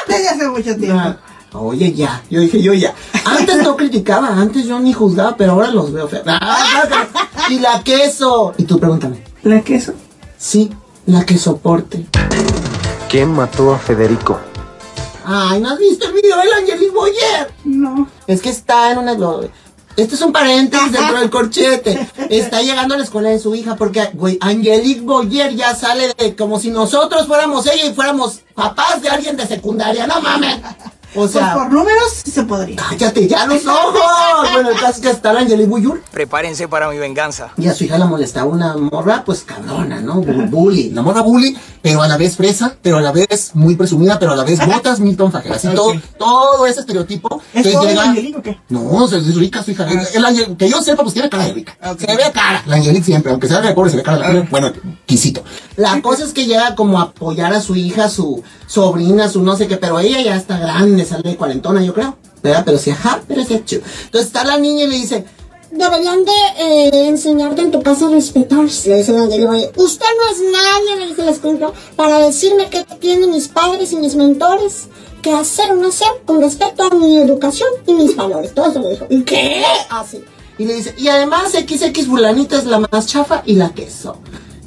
[0.08, 0.98] Desde hace mucho tiempo.
[0.98, 1.16] Ah,
[1.52, 2.22] Oye, ya.
[2.30, 2.94] Yo dije, yo ya.
[3.24, 6.24] Antes no criticaba, antes yo ni juzgaba, pero ahora los veo feos.
[6.26, 6.96] Ah,
[7.48, 8.54] y la queso.
[8.58, 9.24] Y tú pregúntame.
[9.42, 9.94] ¿La queso?
[10.36, 10.70] Sí,
[11.06, 12.06] la que soporte.
[13.08, 14.38] ¿Quién mató a Federico?
[15.24, 17.52] Ay, ¿no has visto el video del Angelique Boyer?
[17.64, 18.08] No.
[18.26, 19.16] Es que está en una...
[19.96, 22.08] Este es un paréntesis dentro del corchete.
[22.30, 26.36] Está llegando a la escuela de su hija porque, güey, Angelique Boyer ya sale de
[26.36, 30.06] como si nosotros fuéramos ella y fuéramos papás de alguien de secundaria.
[30.06, 30.58] No mames.
[31.14, 32.76] O sea, Pues por números sí se podría.
[32.76, 34.00] cállate ya los ojos.
[34.52, 36.02] Bueno, el caso es que está la Angelique Boyer.
[36.12, 37.50] Prepárense para mi venganza.
[37.56, 40.22] Y a su hija la molestaba una morra, pues cabrona, ¿no?
[40.22, 40.90] Bu- Bully.
[40.90, 44.32] La morra bully, pero a la vez fresa, pero a la vez muy presumida, pero
[44.32, 45.52] a la vez botas Milton Fajer.
[45.52, 47.40] Así todo, todo ese estereotipo.
[47.54, 48.58] ¿Es todo llega- Angelique o qué?
[48.68, 49.86] No, o sea, es rica su hija.
[50.14, 51.76] El Angel- que yo sepa, pues tiene cara de rica.
[51.98, 52.62] Se ve cara.
[52.66, 54.48] La Angelique siempre, aunque sea de pobre, se ve cara de pobre.
[54.50, 54.72] Bueno,
[55.06, 55.42] quisito.
[55.76, 59.56] La cosa es que llega como a apoyar a su hija, su sobrina, su no
[59.56, 62.16] sé qué, pero ella ya está grande, sale de cuarentona, yo creo.
[62.42, 62.62] ¿Verdad?
[62.64, 63.76] Pero sí, ajá, pero sí, chu.
[63.76, 65.24] Entonces está la niña y le dice,
[65.70, 68.88] Deberían de eh, enseñarte en tu casa a respetarse.
[68.88, 69.72] Le dice la Boyer.
[69.76, 73.96] Usted no es nadie, le dice la escultura, para decirme qué tienen mis padres y
[73.96, 74.88] mis mentores
[75.20, 78.54] que hacer o no hacer con respecto a mi educación y mis valores.
[78.54, 79.06] Todo eso le dijo.
[79.26, 79.62] ¿Qué?
[79.90, 80.24] Así.
[80.56, 84.16] Y le dice, y además XX fulanita es la más chafa y la queso.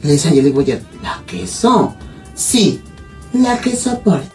[0.04, 1.96] Y le dice Angelique Boyer, ¿la queso?
[2.36, 2.80] Sí,
[3.34, 4.30] la que soporte.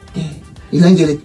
[0.72, 1.24] Y la Angelique,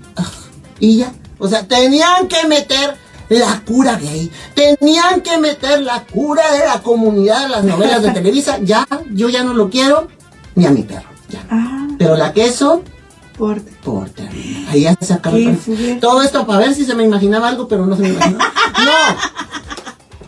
[0.81, 1.13] y ya.
[1.39, 2.97] O sea, tenían que meter
[3.29, 4.29] la cura gay.
[4.53, 8.57] Tenían que meter la cura de la comunidad de las novelas de Televisa.
[8.61, 10.09] Ya, yo ya no lo quiero,
[10.55, 11.07] ni a mi perro.
[11.29, 11.45] Ya.
[11.97, 12.83] Pero la queso,
[13.37, 13.71] Porte.
[13.83, 14.27] porte.
[14.69, 15.37] Ahí ya se acabó.
[15.37, 15.97] Qué el- fuerte.
[16.01, 18.51] Todo esto para ver si se me imaginaba algo, pero no se me imaginaba.
[18.83, 19.41] ¡No!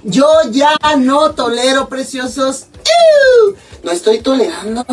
[0.05, 2.67] Yo ya no tolero, preciosos.
[3.47, 3.55] ¡Ew!
[3.83, 4.85] No estoy tolerando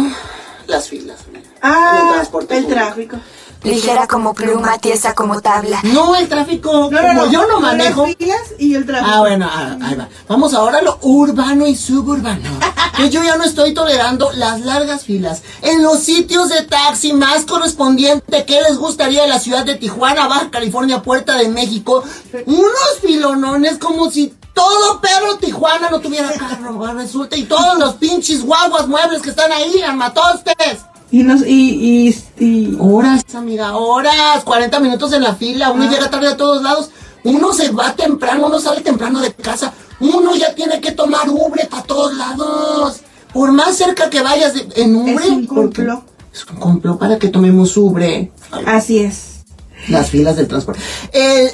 [0.66, 1.18] las filas.
[1.32, 2.68] el Ah, el público.
[2.68, 3.16] tráfico.
[3.62, 5.80] Ligera como pluma, tiesa como tabla.
[5.82, 6.88] No, el tráfico.
[6.90, 7.30] No, no, como no.
[7.32, 8.06] yo no Las manejo.
[8.06, 9.10] filas y el tráfico.
[9.12, 10.08] Ah, bueno, ah, ahí va.
[10.28, 12.48] Vamos ahora a lo urbano y suburbano.
[12.96, 15.42] Que yo ya no estoy tolerando las largas filas.
[15.62, 20.26] En los sitios de taxi más correspondiente que les gustaría de la ciudad de Tijuana,
[20.26, 22.02] Baja California, Puerta de México.
[22.46, 26.94] Unos filonones como si todo perro Tijuana no tuviera carro.
[26.94, 30.80] Resulta, y todos los pinches guaguas muebles que están ahí, armatostes.
[31.10, 34.44] Y, nos, y, y, y- Horas, amiga, horas.
[34.44, 35.70] 40 minutos en la fila.
[35.72, 36.90] Uno llega tarde a todos lados.
[37.24, 39.72] Uno se va temprano, uno sale temprano de casa.
[40.00, 43.00] Uno ya tiene que tomar Ubre para todos lados.
[43.32, 45.14] Por más cerca que vayas de- en Ubre.
[45.14, 46.02] Es un complot.
[46.32, 48.30] Es un complot para que tomemos Ubre.
[48.66, 49.40] Así es.
[49.88, 50.80] Las filas del transporte.
[51.12, 51.50] El,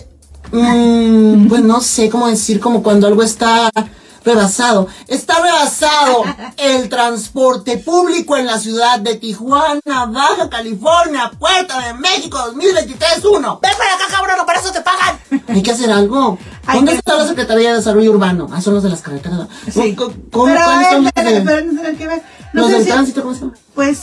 [0.53, 3.71] mm, pues no sé cómo decir, como cuando algo está
[4.27, 4.89] rebasado.
[5.07, 6.25] Está rebasado
[6.59, 13.61] el transporte público en la ciudad de Tijuana, Baja California, Puerta de México 2023-1.
[13.62, 15.19] Ven para acá, cabrón, para eso te pagan.
[15.49, 16.39] Hay que hacer algo.
[16.73, 18.49] ¿Dónde está la Secretaría de Desarrollo Urbano?
[18.53, 19.47] Ah, son los de las carreteras.
[19.73, 19.95] Sí.
[19.95, 22.12] ¿Cómo, pero, cuáles eh, son los de-
[22.53, 23.23] no los sé del si- tránsito?
[23.23, 23.53] ¿Cómo se llama?
[23.75, 23.99] Pues,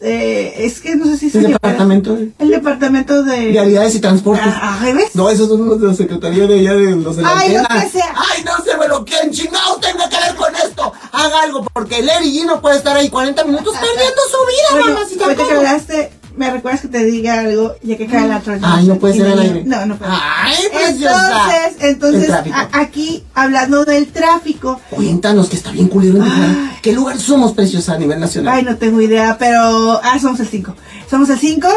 [0.00, 3.46] eh, es que no sé si El se departamento de El departamento de...
[3.48, 4.46] Vialidades y Transportes.
[4.46, 4.80] Ah.
[5.14, 7.62] No, esos son los de la Secretaría de allá de los de la Ay, lo
[7.64, 8.14] que sea.
[8.14, 10.92] Ay, no sé, pero ¿quién chingado tenga que ver con esto?
[11.12, 14.94] Haga algo, porque Larry G no puede estar ahí 40 minutos perdiendo su vida, Bueno,
[14.94, 15.34] mamacita.
[15.34, 18.60] que hablaste, me recuerdas que te diga algo, ya que cae la troya.
[18.62, 19.64] Ay, no puede ser al aire.
[19.64, 20.12] No, no puede.
[20.14, 21.50] Ay, preciosa.
[21.80, 22.30] Entonces, El entonces,
[22.72, 26.78] aquí, hablando del tráfico, Cuéntanos que está bien culero en Tijuana.
[26.80, 28.54] ¿Qué lugar somos, preciosa, a nivel nacional?
[28.54, 30.74] ay, no tengo idea, pero, ah, somos el 5.
[31.10, 31.68] Somos el 5,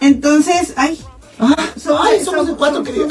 [0.00, 0.98] entonces, ay.
[1.40, 3.08] ay, somos el cuatro, querida.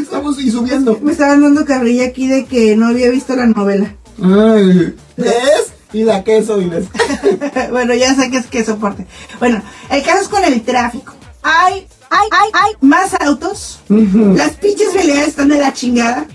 [0.00, 0.98] Estamos y subiendo.
[1.02, 3.94] Me estaban dando carrilla aquí de que no había visto la novela.
[4.22, 5.72] Ay, ¿ves?
[5.92, 6.86] Y la queso, y les...
[7.70, 9.06] bueno, ya sé que es que soporte.
[9.38, 11.14] Bueno, el caso es con el tráfico.
[11.42, 13.80] Hay, hay, hay, hay más autos.
[13.88, 16.26] Las pinches realidades están de la chingada.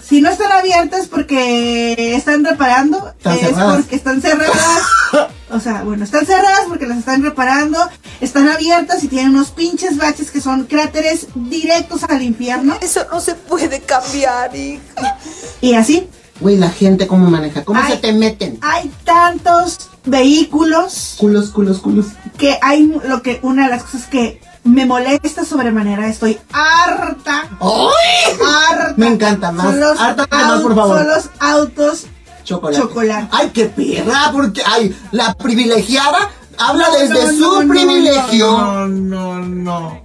[0.00, 3.76] Si no están abiertas porque están reparando, Están es cerradas.
[3.80, 4.82] porque están cerradas.
[5.50, 7.76] o sea, bueno, están cerradas porque las están reparando,
[8.20, 12.76] están abiertas y tienen unos pinches baches que son cráteres directos al infierno.
[12.80, 15.18] Eso no se puede cambiar, hija.
[15.60, 16.08] Y así.
[16.40, 17.92] Güey, la gente cómo maneja, cómo Ay.
[17.92, 18.58] se te meten.
[18.62, 22.06] Hay tantos vehículos Culos, culos, culos.
[22.38, 27.48] que hay lo que una de las cosas que me molesta sobremanera, estoy harta.
[27.60, 28.94] Harta.
[28.96, 29.66] Me encanta más.
[29.66, 30.98] Son los, Hártate más, por favor.
[30.98, 32.06] son los autos
[32.44, 32.82] Chocolate.
[32.82, 33.28] chocolate.
[33.32, 38.50] Ay, qué perra, porque ay, la privilegiada habla No, desde no, su no, privilegio.
[38.50, 40.00] No, no, no.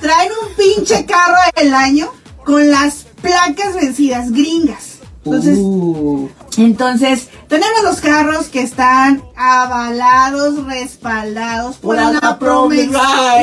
[0.00, 2.10] Traen un pinche carro del año
[2.44, 4.91] con las placas vencidas gringas.
[5.24, 12.82] Entonces, Uh, entonces tenemos los carros que están avalados, respaldados por Por Ana Anapromex,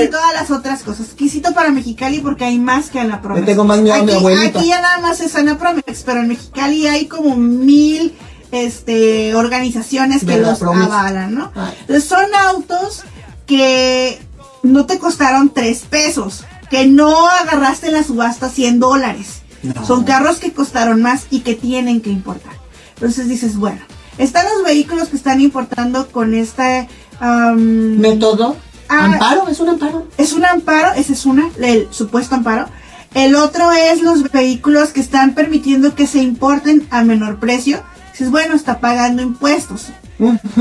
[0.03, 1.07] y todas las otras cosas.
[1.15, 3.41] Quisito para Mexicali porque hay más que Ana Promex.
[3.45, 4.59] Le tengo más miedo a mi Aquí- abuelita.
[4.59, 8.13] Aquí ya nada más es Ana Promex, pero en Mexicali hay como mil
[8.51, 10.85] este organizaciones que los Promex.
[10.91, 11.51] avalan, ¿no?
[11.55, 11.73] Ay.
[11.81, 13.03] Entonces, son autos
[13.45, 14.19] que
[14.63, 19.43] no te costaron tres pesos, que no agarraste en la subasta 100 dólares.
[19.85, 22.53] Son carros que costaron más y que tienen que importar.
[22.95, 23.81] Entonces dices, bueno,
[24.17, 26.87] están los vehículos que están importando con este
[27.19, 28.55] am, método.
[28.89, 30.07] Ah, amparo, es un amparo.
[30.17, 32.67] es un amparo, ese es una, el supuesto amparo.
[33.13, 37.81] El otro es los vehículos que están permitiendo que se importen a menor precio.
[38.11, 39.87] Dices, bueno, está pagando impuestos,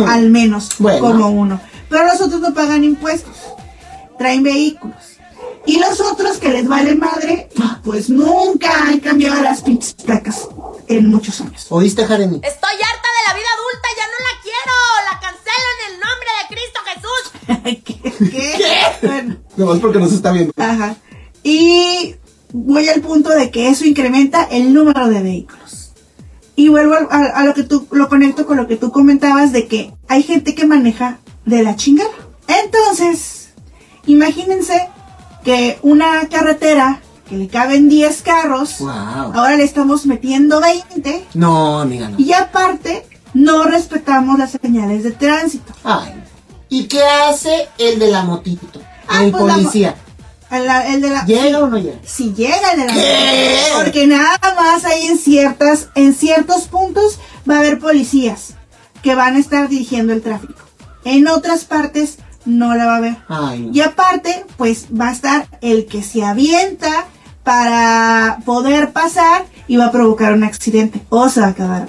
[0.06, 1.00] al menos, Bueno.
[1.00, 1.61] como uno.
[1.90, 3.37] Pero los otros no pagan impuestos,
[4.18, 5.17] traen vehículos.
[5.66, 7.49] Y los otros que les vale madre,
[7.85, 10.49] pues nunca han cambiado las pinches placas
[10.88, 11.66] en muchos años.
[11.68, 12.37] ¿Oíste, Jeremy?
[12.37, 14.75] Estoy harta de la vida adulta, ya no la quiero.
[15.11, 18.31] La cancelo en el nombre de Cristo Jesús.
[18.31, 19.07] ¿Qué?
[19.07, 20.53] Bueno, Nomás porque nos está viendo.
[20.57, 20.97] Ajá.
[21.42, 22.14] Y
[22.53, 25.92] voy al punto de que eso incrementa el número de vehículos.
[26.57, 29.53] Y vuelvo a, a- a lo que tú, lo conecto con lo que tú comentabas
[29.53, 32.11] de que hay gente que maneja de la chingada.
[32.47, 33.51] Entonces,
[34.07, 34.88] imagínense
[35.48, 38.90] que una carretera que le caben 10 carros, Wow.
[38.90, 42.16] ahora le estamos metiendo 20 No, amiga, no.
[42.18, 45.72] y aparte no respetamos las señales de tránsito.
[45.84, 46.22] Ay.
[46.68, 48.78] ¿Y qué hace el de la motito?
[49.18, 49.94] el pues la policía.
[50.50, 51.96] El, el de la, ¿Llega o no llega?
[52.04, 53.58] Si llega el de la ¿Qué?
[53.82, 58.52] Porque nada más hay en ciertas, en ciertos puntos va a haber policías
[59.02, 60.61] que van a estar dirigiendo el tráfico.
[61.04, 63.16] En otras partes no la va a haber.
[63.28, 63.70] Ay.
[63.72, 67.06] Y aparte, pues va a estar el que se avienta
[67.44, 71.88] para poder pasar y va a provocar un accidente o se va a quedar.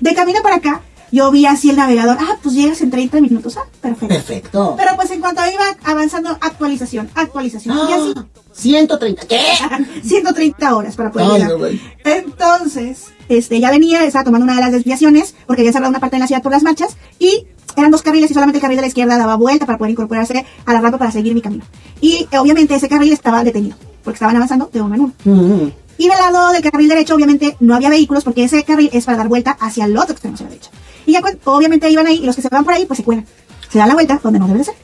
[0.00, 0.82] De camino para acá,
[1.12, 2.16] yo vi así el navegador.
[2.20, 3.56] Ah, pues llegas en 30 minutos.
[3.56, 4.08] Ah, perfecto.
[4.14, 4.74] Perfecto.
[4.76, 7.76] Pero pues en cuanto iba avanzando, actualización, actualización.
[7.88, 8.14] Y así.
[8.52, 9.26] 130.
[9.26, 9.40] ¿Qué?
[10.02, 11.58] 130 horas para poder Ay, llegar.
[11.58, 11.66] no.
[12.04, 16.16] Entonces, este, ya venía, estaba tomando una de las desviaciones, porque había cerrado una parte
[16.16, 17.46] de la ciudad por las marchas, y
[17.76, 20.44] eran dos carriles y solamente el carril de la izquierda daba vuelta para poder incorporarse
[20.64, 21.64] a la rampa para seguir mi camino.
[22.00, 25.12] Y eh, obviamente ese carril estaba detenido, porque estaban avanzando de uno en uno.
[25.24, 25.68] Mm.
[25.98, 29.18] Y del lado del carril derecho, obviamente, no había vehículos porque ese carril es para
[29.18, 30.70] dar vuelta hacia el otro extremo, hacia la derecha.
[31.06, 33.04] Y ya cuando, obviamente iban ahí, y los que se van por ahí, pues se
[33.04, 33.26] cuelan.
[33.70, 34.74] Se dan la vuelta donde no debe de ser.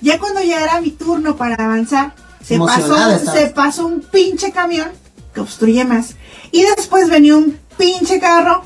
[0.00, 2.14] Ya cuando ya era mi turno para avanzar,
[2.58, 4.88] pasó, se pasó un pinche camión
[5.34, 6.16] que obstruye más.
[6.50, 8.64] Y después venía un pinche carro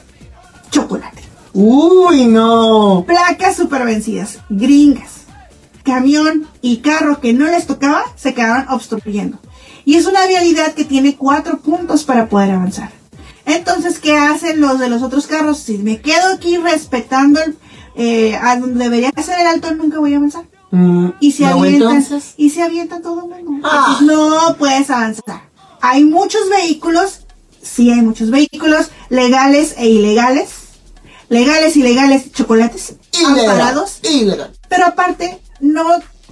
[0.71, 1.26] chocolate.
[1.59, 3.05] Uy, no.
[3.07, 5.23] Placas super vencidas, gringas.
[5.85, 9.39] Camión y carro que no les tocaba se quedaron obstruyendo.
[9.87, 12.91] Y es una vialidad que tiene cuatro puntos para poder avanzar.
[13.47, 15.59] Entonces, ¿qué hacen los de los otros carros?
[15.61, 17.57] Si me quedo aquí respetando el,
[17.95, 20.45] eh, a donde debería ser el alto, nunca voy a avanzar.
[20.73, 22.05] Mm, Y se ¿no, avientan,
[22.37, 23.67] y se avientan todo el mundo.
[23.71, 23.97] Ah.
[23.99, 25.49] Entonces, no puedes avanzar.
[25.81, 27.21] Hay muchos vehículos,
[27.63, 30.66] sí hay muchos vehículos legales e ilegales.
[31.29, 33.39] Legales, ilegales, chocolates, Ilegal.
[33.51, 33.99] amparados.
[34.03, 34.53] Ilegal.
[34.69, 35.85] Pero aparte, no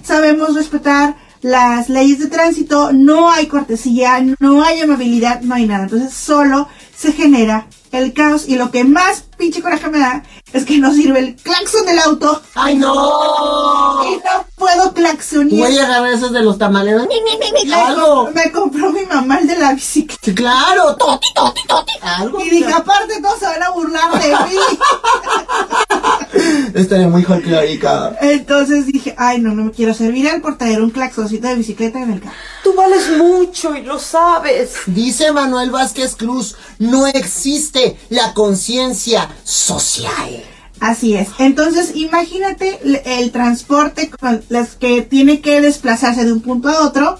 [0.02, 5.84] sabemos respetar las leyes de tránsito, no hay cortesía, no hay amabilidad, no hay nada.
[5.84, 10.64] Entonces solo se genera el caos y lo que más pinche coraje me da es
[10.64, 12.40] que no sirve el claxon del auto.
[12.54, 14.04] ¡Ay, no!
[14.04, 15.68] Y no puedo claxonear.
[15.68, 17.06] Voy a agarrar esos de los tamaleros.
[17.08, 18.30] Mi, mi, mi, mi, Me, Algo.
[18.34, 20.20] me compró mi mamá el de la bicicleta.
[20.24, 20.96] Sí, claro.
[20.96, 21.92] Toti, toti, toti.
[22.02, 22.40] Algo.
[22.40, 24.56] Y dije, aparte todos se van a burlar de mí.
[26.74, 28.16] Estaría muy folclórica.
[28.20, 32.02] Entonces dije, ay no, no me quiero hacer viral por traer un claxoncito de bicicleta
[32.02, 32.34] en el carro.
[32.62, 34.74] Tú vales mucho y lo sabes.
[34.86, 40.44] Dice Manuel Vázquez Cruz, no existe la conciencia social.
[40.80, 41.28] Así es.
[41.38, 46.84] Entonces, imagínate el, el transporte con las que tiene que desplazarse de un punto a
[46.84, 47.18] otro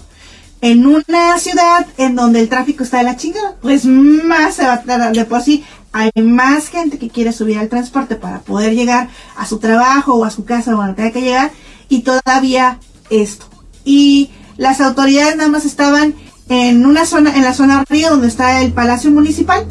[0.61, 3.55] en una ciudad en donde el tráfico está de la chingada.
[3.61, 5.63] Pues más se va a tardar de por sí.
[5.97, 10.25] Hay más gente que quiere subir al transporte para poder llegar a su trabajo o
[10.25, 11.51] a su casa o a donde tenga que llegar
[11.87, 12.79] y todavía
[13.09, 13.45] esto.
[13.85, 16.13] Y las autoridades nada más estaban
[16.49, 19.65] en una zona, en la zona río donde está el Palacio Municipal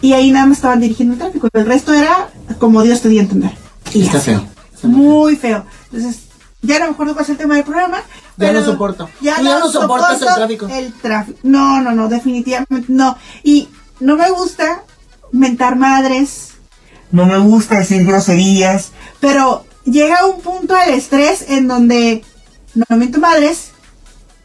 [0.00, 1.48] y ahí nada más estaban dirigiendo el tráfico.
[1.52, 3.52] El resto era como Dios te dio a entender.
[3.92, 4.32] Y Está así.
[4.32, 4.44] feo.
[4.82, 5.64] Muy feo.
[5.92, 6.22] Entonces,
[6.62, 7.98] ya no me acuerdo cuál es el tema del programa.
[8.38, 9.08] Ya no soporto.
[9.20, 10.66] Ya, ya no soportas el soporto tráfico.
[10.68, 11.38] El tráfico.
[11.44, 13.16] No, no, no, definitivamente no.
[13.44, 13.68] Y
[14.00, 14.82] no me gusta
[15.34, 16.50] mentar madres.
[17.10, 18.92] No me gusta decir groserías.
[19.20, 22.24] Pero llega un punto del estrés en donde
[22.74, 23.70] no miento madres,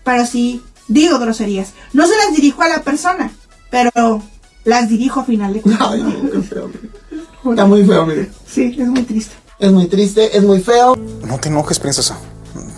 [0.04, 1.74] pero sí digo groserías.
[1.94, 3.32] No se las dirijo a la persona,
[3.70, 4.22] pero
[4.64, 5.88] las dirijo a final de cuentas.
[5.92, 6.68] Ay, no, qué feo.
[6.68, 6.90] mire.
[7.52, 8.30] Está muy feo, mire.
[8.48, 9.36] Sí, es muy triste.
[9.60, 10.96] Es muy triste, es muy feo.
[10.96, 12.18] No te enojes, princesa.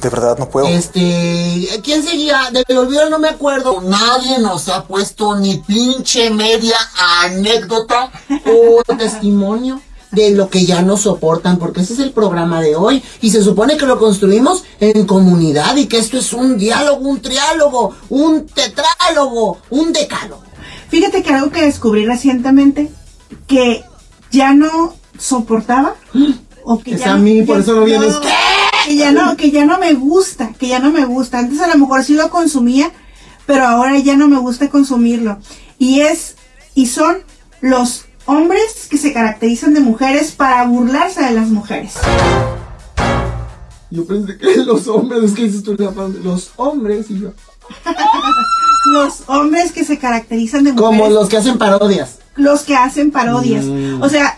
[0.02, 0.68] De verdad, no puedo.
[0.68, 2.50] Este, ¿quién seguía?
[2.52, 3.82] De lo olvido no me acuerdo.
[3.82, 6.76] Nadie nos ha puesto ni pinche media
[7.24, 8.12] anécdota
[8.46, 9.80] o testimonio
[10.12, 13.42] de lo que ya no soportan, porque ese es el programa de hoy y se
[13.44, 18.46] supone que lo construimos en comunidad y que esto es un diálogo, un triálogo, un
[18.48, 20.44] tetrálogo, un decálogo.
[20.90, 22.92] Fíjate que algo que descubrí recientemente
[23.48, 23.84] que
[24.32, 25.96] ya no soportaba
[26.66, 28.16] o que Es ya a no- mí, por ya- eso no vienes.
[28.86, 31.68] Que ya no que ya no me gusta que ya no me gusta antes a
[31.68, 32.92] lo mejor sí lo consumía
[33.46, 35.40] pero ahora ya no me gusta consumirlo
[35.78, 36.36] y es
[36.76, 37.18] y son
[37.62, 41.94] los hombres que se caracterizan de mujeres para burlarse de las mujeres
[43.90, 45.76] Yo pensé que los hombres, es que dices tú,
[46.24, 47.32] los hombres y yo.
[48.94, 52.20] los hombres que se caracterizan de mujeres Como los que hacen parodias.
[52.36, 53.66] los que hacen parodias.
[53.66, 54.02] Mm.
[54.02, 54.38] O sea,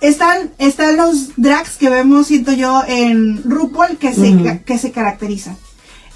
[0.00, 4.92] están, están los drags que vemos, siento yo, en RuPaul que se, ca- que se
[4.92, 5.56] caracterizan.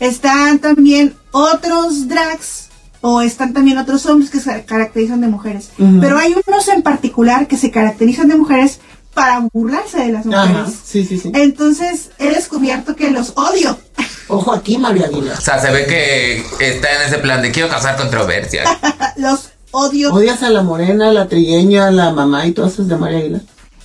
[0.01, 2.69] Están también otros drags
[3.01, 5.71] o están también otros hombres que se caracterizan de mujeres.
[6.01, 8.79] Pero hay unos en particular que se caracterizan de mujeres
[9.15, 10.51] para burlarse de las mujeres.
[10.57, 11.31] Ajá, sí, sí, sí.
[11.35, 13.79] Entonces he descubierto que los odio.
[14.29, 15.37] Ojo aquí, María Aguilar.
[15.37, 18.63] O sea, se ve que está en ese plan de quiero causar controversia.
[19.17, 20.13] los odio.
[20.15, 23.19] ¿Odias a la morena, a la trigueña, a la mamá y todas esas de María
[23.19, 23.43] Aguilar?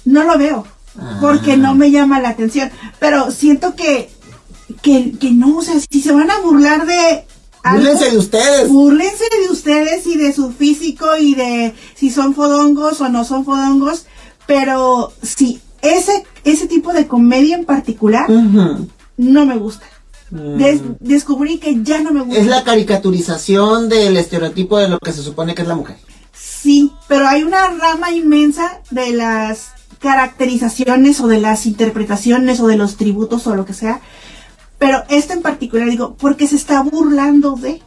[0.07, 0.65] No lo veo.
[1.21, 2.71] Porque no me llama la atención.
[2.99, 4.09] Pero siento que,
[4.81, 7.25] que, que no, o sea, si se van a burlar de...
[7.61, 8.69] algo, Búrlense de ustedes.
[8.69, 13.45] Búrlense de ustedes y de su físico y de si son fodongos o no son
[13.45, 14.05] fodongos.
[14.47, 19.85] Pero si ese, ese tipo de comedia en particular no me gusta.
[20.31, 20.57] Mm.
[20.57, 22.39] Des- descubrí que ya no me gusta.
[22.41, 25.97] Es la caricaturización del estereotipo de lo que se supone que es la mujer.
[26.33, 32.77] Sí, pero hay una rama inmensa de las caracterizaciones o de las interpretaciones o de
[32.77, 33.99] los tributos o lo que sea.
[34.79, 37.81] Pero este en particular digo, porque se está burlando de,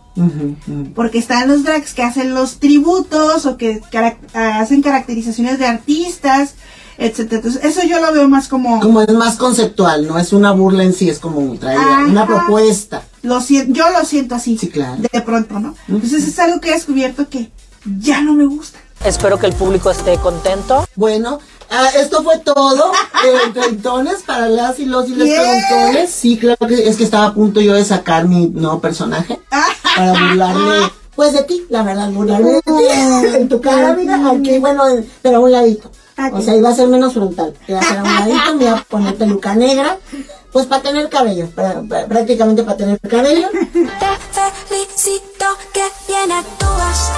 [0.95, 6.55] porque están los drags que hacen los tributos o que carac- hacen caracterizaciones de artistas,
[6.99, 7.37] etcétera.
[7.37, 10.83] Entonces, eso yo lo veo más como, Como es más conceptual, no es una burla
[10.83, 12.05] en sí, es como Ajá.
[12.07, 13.05] una propuesta.
[13.23, 13.39] lo
[13.69, 15.01] yo lo siento así, claro.
[15.13, 15.77] de pronto, ¿no?
[15.89, 17.51] Entonces es algo que he descubierto que
[18.01, 18.79] ya no me gusta.
[19.05, 20.87] Espero que el público esté contento.
[20.95, 21.39] Bueno,
[21.71, 22.93] ah, esto fue todo
[23.47, 25.41] en Treintones para las y los y les Yeah.
[25.43, 26.11] preguntones.
[26.11, 29.41] Sí, claro que es que estaba a punto yo de sacar mi nuevo personaje
[29.97, 32.73] para burlarme, pues de ti, la verdad, burlarme de ti.
[33.37, 35.91] En tu cara, mira, aquí, bueno, en- pero a un ladito.
[36.35, 37.55] O sea, iba a ser menos frontal.
[37.67, 39.97] Iba a ser a un ladito, me iba a poner peluca negra,
[40.53, 43.49] pues para tener cabello, para- para- prácticamente para tener cabello.
[44.69, 47.11] felicito que bien actúas.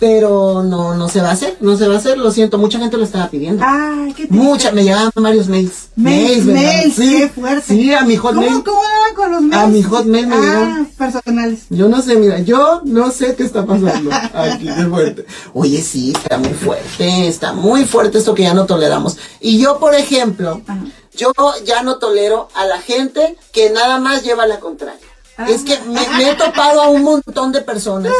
[0.00, 2.78] Pero no, no se va a hacer, no se va a hacer, lo siento, mucha
[2.78, 3.64] gente lo estaba pidiendo.
[3.66, 5.88] Ay, qué Mucha, me llegaban varios mails.
[5.96, 7.62] Mails, mails, sí, qué fuerte.
[7.66, 8.62] Sí, a mi hotmail.
[8.62, 8.82] ¿Cómo, cómo
[9.14, 9.64] con los mails?
[9.64, 11.60] A mi hotmail me ah, personales.
[11.70, 15.26] Yo no sé, mira, yo no sé qué está pasando aquí, qué fuerte.
[15.54, 19.16] Oye, sí, está muy fuerte, está muy fuerte esto que ya no toleramos.
[19.40, 20.60] Y yo, por ejemplo,
[21.16, 21.32] yo
[21.64, 25.00] ya no tolero a la gente que nada más lleva la contraria.
[25.48, 28.12] Es que me, me he topado a un montón de personas,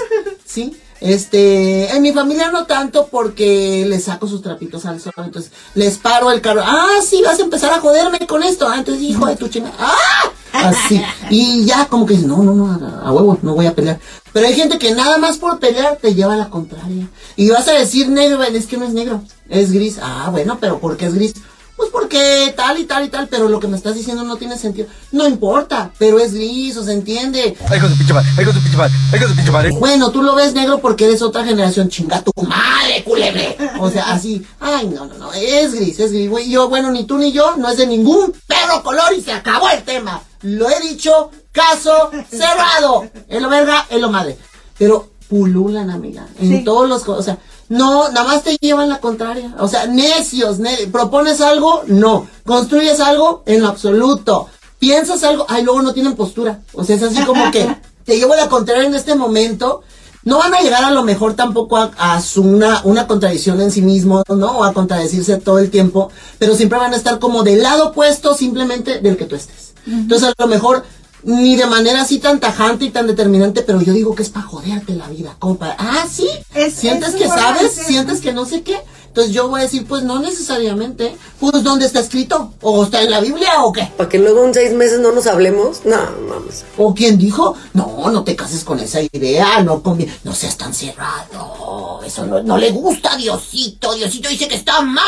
[0.45, 0.77] ¿sí?
[1.01, 5.99] Este, en mi familia no tanto porque les saco sus trapitos al sol, entonces les
[5.99, 6.63] paro el carro.
[6.65, 8.67] Ah, sí, vas a empezar a joderme con esto.
[8.69, 9.75] Ah, hijo de tu chingada.
[9.79, 10.33] ¡Ah!
[10.53, 11.03] Así.
[11.31, 14.01] Y ya como que no, no, no, a, a huevo, no voy a pelear.
[14.33, 17.09] Pero hay gente que nada más por pelear te lleva a la contraria.
[17.37, 19.99] Y vas a decir negro, es que no es negro, es gris.
[20.03, 21.35] Ah, bueno, pero ¿por qué es gris?
[21.77, 24.57] Pues porque tal y tal y tal, pero lo que me estás diciendo no tiene
[24.57, 24.89] sentido.
[25.13, 27.55] No importa, pero es gris, o se entiende.
[27.69, 29.71] Ay, con su pinche madre, ay, con su pinche madre, ay, con su pinche madre.
[29.73, 33.59] Bueno, tú lo ves negro porque eres otra generación, chinga tu madre, culebre.
[33.79, 36.49] O sea, así, ay, no, no, no, es gris, es gris, güey.
[36.49, 39.69] Yo, bueno, ni tú ni yo, no es de ningún perro color y se acabó
[39.69, 40.23] el tema.
[40.43, 43.07] Lo he dicho, caso cerrado.
[43.29, 44.39] En lo verga, en lo madre.
[44.79, 46.65] Pero pululan, amiga, en Sí.
[46.65, 47.37] todos los, o sea,
[47.69, 49.55] no, nada más te llevan la contraria.
[49.59, 52.27] O sea, necios, ne- propones algo, no.
[52.45, 54.49] Construyes algo, en lo absoluto.
[54.79, 56.61] Piensas algo, ay, luego no tienen postura.
[56.75, 57.67] O sea, es así como que
[58.05, 59.83] te llevo la contraria en este momento,
[60.25, 63.71] no van a llegar a lo mejor tampoco a, a su una, una contradicción en
[63.71, 64.59] sí mismos, ¿no?
[64.59, 68.35] O a contradecirse todo el tiempo, pero siempre van a estar como del lado opuesto
[68.35, 69.75] simplemente del que tú estés.
[69.87, 70.85] Entonces a lo mejor
[71.27, 74.47] ni de manera así tan tajante y tan determinante, pero yo digo que es para
[74.47, 76.29] joderte la vida, como para, ah, sí,
[76.71, 78.79] sientes es que forma de sabes, sientes que no sé qué.
[79.17, 82.53] Entonces yo voy a decir, pues no necesariamente, pues ¿dónde está escrito?
[82.61, 83.91] ¿O está en la Biblia o qué?
[83.97, 85.87] Para que luego en seis meses no nos hablemos.
[85.87, 85.97] No,
[86.29, 86.67] mames.
[86.77, 87.57] ¿O quién dijo?
[87.73, 89.83] No, no te cases con esa idea, no
[90.23, 94.83] no seas tan cerrado, eso no, no le gusta a Diosito, Diosito dice que está
[94.83, 95.07] mal.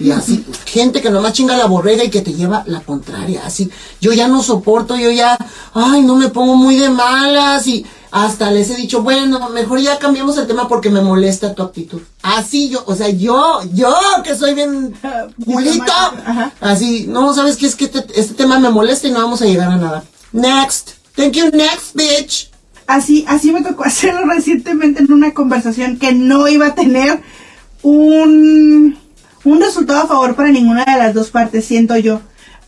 [0.00, 3.70] Y así, gente que nomás chinga la borrega y que te lleva la contraria, así,
[4.00, 5.38] yo ya no soporto, yo ya,
[5.72, 9.98] ay, no me pongo muy de malas y hasta les he dicho, bueno, mejor ya
[9.98, 12.00] cambiemos el tema porque me molesta tu actitud.
[12.22, 13.94] Así yo, o sea, yo, yo
[14.24, 14.94] que soy bien
[15.44, 15.92] culito,
[16.60, 17.66] así, no, ¿sabes qué?
[17.66, 20.04] Es que este, este tema me molesta y no vamos a llegar a nada.
[20.32, 20.90] Next.
[21.14, 22.50] Thank you, next, bitch.
[22.86, 27.20] Así, así me tocó hacerlo recientemente en una conversación que no iba a tener
[27.82, 28.96] un,
[29.44, 32.20] un resultado a favor para ninguna de las dos partes, siento yo.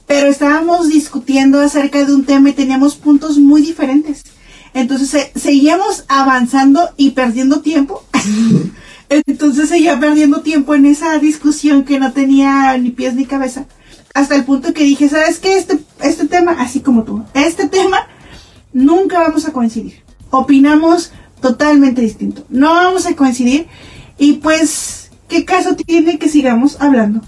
[0.06, 4.22] Pero estábamos discutiendo acerca de un tema y teníamos puntos muy diferentes.
[4.74, 8.04] Entonces se- seguíamos avanzando y perdiendo tiempo.
[9.08, 13.66] Entonces seguía perdiendo tiempo en esa discusión que no tenía ni pies ni cabeza.
[14.14, 15.58] Hasta el punto que dije, ¿sabes qué?
[15.58, 18.06] Este, este tema, así como tú, este tema
[18.72, 20.02] nunca vamos a coincidir.
[20.30, 22.44] Opinamos totalmente distinto.
[22.48, 23.66] No vamos a coincidir.
[24.18, 27.20] Y pues, ¿qué caso tiene que sigamos hablando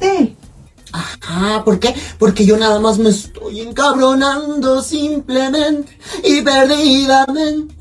[0.00, 0.36] de él?
[0.92, 1.94] Ah, ¿por qué?
[2.18, 7.74] Porque yo nada más me estoy encabronando simplemente y perdidamente.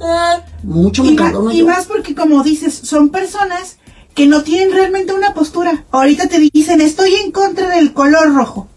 [0.64, 1.66] Mucho me Y, y yo.
[1.66, 3.78] más porque, como dices, son personas
[4.14, 5.86] que no tienen realmente una postura.
[5.91, 8.68] Ahorita te dicen, estoy en contra del color rojo.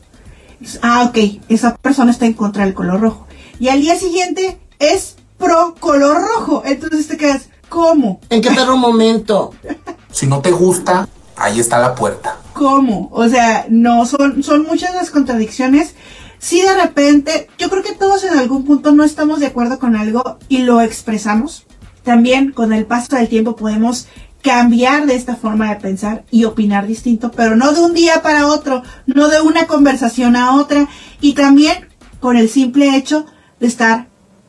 [0.83, 1.19] Ah, ok,
[1.49, 3.27] esa persona está en contra del color rojo.
[3.59, 6.63] Y al día siguiente es pro color rojo.
[6.67, 8.21] Entonces te quedas, ¿cómo?
[8.29, 9.55] ¿En qué perro momento?
[10.13, 12.37] Si no te gusta, ahí está la puerta.
[12.61, 13.09] ¿Cómo?
[13.11, 15.95] O sea, no, son, son muchas las contradicciones.
[16.39, 19.97] Si de repente, yo creo que todos en algún punto no estamos de acuerdo con
[19.97, 21.65] algo y lo expresamos.
[22.03, 24.09] También con el paso del tiempo podemos
[24.43, 28.47] cambiar de esta forma de pensar y opinar distinto, pero no de un día para
[28.47, 30.87] otro, no de una conversación a otra
[31.23, 31.89] y también
[32.21, 33.25] con el simple hecho
[33.59, 34.09] de estar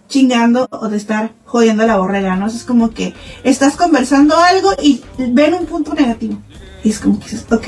[0.09, 2.47] chingando o de estar jodiendo la borrega, ¿no?
[2.47, 3.13] Es como que
[3.45, 6.41] estás conversando algo y ven un punto negativo.
[6.83, 7.67] Y es como que dices, ok.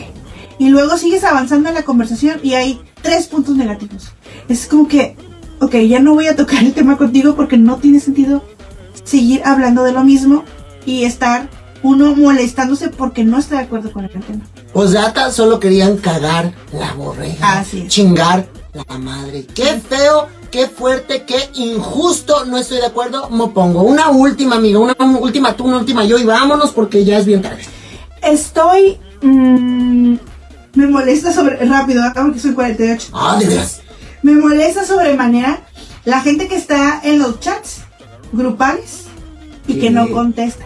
[0.59, 4.11] Y luego sigues avanzando en la conversación y hay tres puntos negativos.
[4.47, 5.15] Es como que,
[5.59, 8.43] ok, ya no voy a tocar el tema contigo porque no tiene sentido
[9.03, 10.43] seguir hablando de lo mismo
[10.85, 11.49] y estar
[11.81, 14.45] uno molestándose porque no está de acuerdo con el tema.
[14.73, 17.59] Posdata solo querían cagar la borrega.
[17.59, 17.87] Así es.
[17.89, 19.45] Chingar la madre.
[19.53, 22.45] Qué feo, qué fuerte, qué injusto.
[22.45, 23.29] No estoy de acuerdo.
[23.29, 24.79] Me pongo una última, amiga.
[24.79, 26.17] Una última tú, una última yo.
[26.17, 27.63] Y vámonos porque ya es bien tarde.
[28.21, 28.97] Estoy...
[29.21, 30.15] mm,
[30.75, 31.57] me molesta sobre...
[31.65, 33.09] Rápido, acabo que soy 48.
[33.13, 33.81] Ah, de veras.
[34.21, 35.61] Me molesta sobremanera
[36.05, 37.81] la gente que está en los chats
[38.31, 39.03] grupales
[39.67, 40.65] y que no contesta.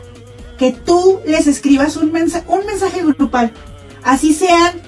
[0.57, 3.53] Que tú les escribas un, mensa- un mensaje grupal.
[4.03, 4.81] Así sean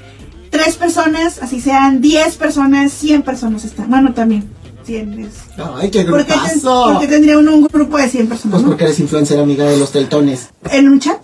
[0.49, 3.89] tres personas, así sean 10 personas, 100 personas están.
[3.89, 4.49] Bueno, también.
[4.86, 5.34] 100 es.
[5.76, 6.84] Ay, qué ¿Por qué, ten- grupazo.
[6.93, 8.51] por qué tendría uno un grupo de 100 personas?
[8.53, 8.70] Pues no?
[8.70, 10.49] porque eres influencer, amiga de los teltones.
[10.72, 11.20] ¿En un chat?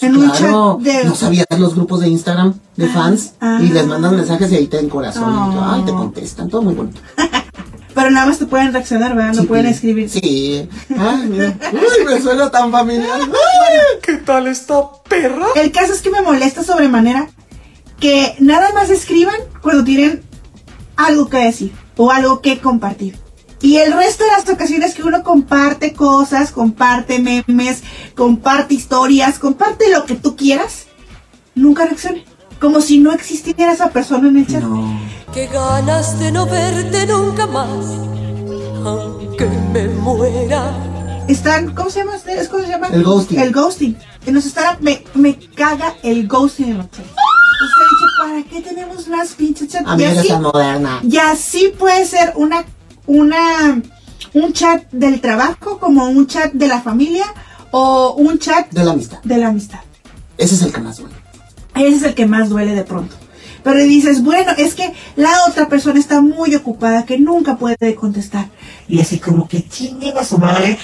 [0.00, 1.04] En un Claro, chat de.
[1.04, 3.34] ¿no sabías los grupos de Instagram de fans?
[3.40, 3.58] ah.
[3.62, 5.52] Y les mandan mensajes y ahí te den corazón.
[5.54, 7.00] y ay, te contestan, todo muy bonito.
[7.94, 9.34] Pero nada más te pueden reaccionar, ¿verdad?
[9.34, 10.10] No pueden escribir.
[10.10, 10.68] Sí.
[10.98, 11.56] Ay, mira.
[11.72, 13.20] Uy, me suena tan familiar.
[14.02, 15.46] ¿Qué tal esta perra?
[15.54, 17.28] El caso es que me molesta sobremanera
[18.00, 20.22] que nada más escriban cuando tienen
[20.96, 23.16] algo que decir o algo que compartir.
[23.64, 27.82] Y el resto de las ocasiones que uno comparte cosas, comparte memes,
[28.14, 30.84] comparte historias, comparte lo que tú quieras,
[31.54, 32.26] nunca reaccione.
[32.60, 34.62] Como si no existiera esa persona en el chat.
[35.32, 37.86] Qué ganas de no verte nunca más,
[38.84, 40.70] aunque me muera.
[41.26, 42.16] Están, ¿cómo se llama?
[42.16, 42.88] ¿Es cómo se llama?
[42.88, 43.40] El ghosting.
[43.40, 43.96] El ghosting.
[44.22, 47.08] Que nos estará, me, me caga el ghosting en los chats.
[47.08, 49.88] Usted dice, ¿para qué tenemos más pinches chats?
[49.88, 51.00] Amiga, eres tan moderna.
[51.02, 52.66] y así puede ser una,
[53.06, 53.80] una,
[54.32, 57.26] un chat del trabajo, como un chat de la familia,
[57.70, 59.18] o un chat De la amistad.
[59.22, 59.80] de la amistad.
[60.38, 61.14] Ese es el que más duele.
[61.74, 63.16] Ese es el que más duele de pronto.
[63.62, 68.48] Pero dices, bueno, es que la otra persona está muy ocupada que nunca puede contestar.
[68.88, 70.78] Y así como que chinguen a su madre.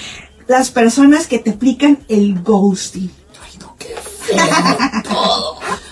[0.47, 3.11] Las personas que te aplican el ghosting.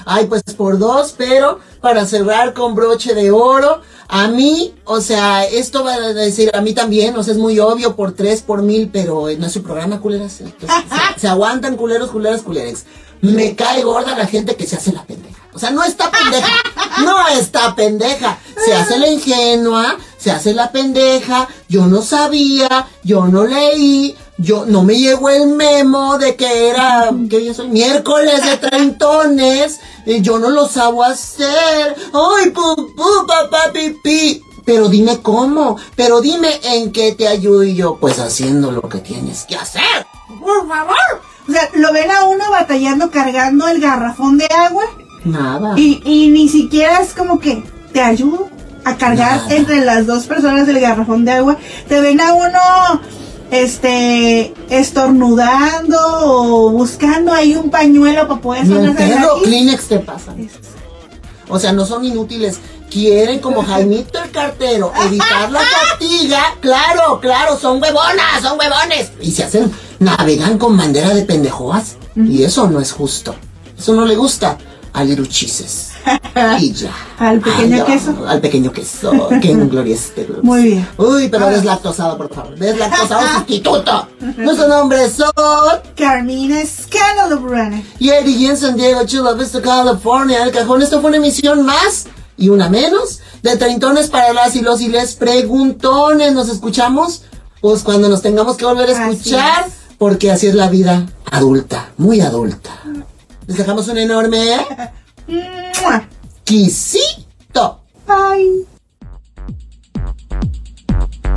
[0.06, 3.82] Ay, pues por dos, pero para cerrar con broche de oro.
[4.08, 7.60] A mí, o sea, esto va a decir, a mí también, o sea, es muy
[7.60, 10.42] obvio por tres, por mil, pero no es su programa, culeras.
[10.42, 10.70] Entonces,
[11.16, 12.86] se, se aguantan culeros, culeras, culerex.
[13.22, 15.40] Me cae gorda la gente que se hace la pendeja.
[15.54, 16.48] O sea, no está pendeja.
[17.04, 18.40] No está pendeja.
[18.64, 21.48] Se hace la ingenua, se hace la pendeja.
[21.68, 27.10] Yo no sabía, yo no leí, yo no me llegó el memo de que era,
[27.30, 27.68] ¿qué día soy?
[27.68, 29.80] Miércoles de treintones.
[30.06, 31.96] Y yo no lo sabo hacer.
[32.14, 34.42] Ay, pu, pu, papá, pipí.
[34.66, 39.00] Pero dime cómo, pero dime en qué te ayudo y yo, pues haciendo lo que
[39.00, 40.06] tienes que hacer.
[40.40, 41.22] Por favor.
[41.50, 44.84] O sea, lo ven a uno batallando cargando el garrafón de agua
[45.26, 45.74] Nada.
[45.78, 48.50] y, y ni siquiera es como que te ayudo
[48.86, 49.56] a cargar Nada.
[49.56, 51.58] entre las dos personas del garrafón de agua.
[51.88, 52.60] Te ven a uno
[53.52, 58.96] este estornudando o buscando ahí un pañuelo para poder nariz.
[59.44, 60.50] Kleenex te pasan.
[61.48, 62.60] O sea, no son inútiles.
[62.92, 66.42] Quieren, como Jaimito el cartero, evitar la fatiga.
[66.60, 69.12] Claro, claro, son huevonas, son huevones.
[69.22, 71.98] Y se hacen, navegan con bandera de pendejoas.
[72.16, 73.36] Y eso no es justo.
[73.78, 74.58] Eso no le gusta
[74.94, 75.90] a Liruchises.
[76.60, 76.94] Y ya.
[77.18, 78.16] Al pequeño Ay, queso.
[78.26, 79.12] Al pequeño queso.
[79.42, 80.26] Que en gloria esté.
[80.42, 80.88] Muy bien.
[80.98, 82.58] Uy, pero deslactosado, por favor.
[82.58, 84.08] Deslactosado sustituto.
[84.38, 85.32] Nuestro nombre son...
[85.98, 87.84] Carmina Escándalo Brana.
[88.00, 90.44] Y Eddie en San Diego, Chula Vista, California.
[90.44, 92.06] El cajón, esto fue una emisión más
[92.38, 96.32] y una menos de treintones para las y los y les preguntones.
[96.34, 97.24] ¿Nos escuchamos?
[97.60, 99.68] Pues cuando nos tengamos que volver a escuchar,
[100.00, 102.82] porque así es la vida adulta, muy adulta.
[103.46, 104.58] Les dejamos un enorme
[106.44, 107.84] quisito.
[108.08, 108.66] Bye.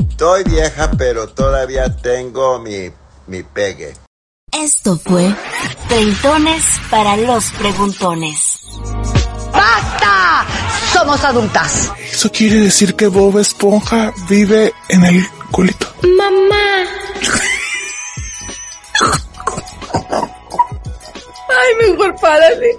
[0.09, 2.91] Estoy vieja, pero todavía tengo mi,
[3.27, 3.95] mi pegue.
[4.53, 5.35] Esto fue
[5.89, 8.61] Treintones para los Preguntones.
[9.53, 10.47] ¡Basta!
[10.93, 11.91] Somos adultas.
[12.11, 15.87] Eso quiere decir que Bob Esponja vive en el culito.
[16.03, 16.87] Mamá.
[21.49, 22.79] Ay, mejor párale.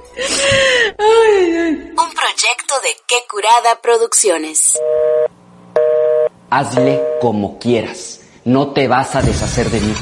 [0.97, 1.91] Ay, ay.
[1.91, 4.79] Un proyecto de Qué Curada Producciones.
[6.49, 8.19] Hazle como quieras.
[8.45, 9.93] No te vas a deshacer de mí.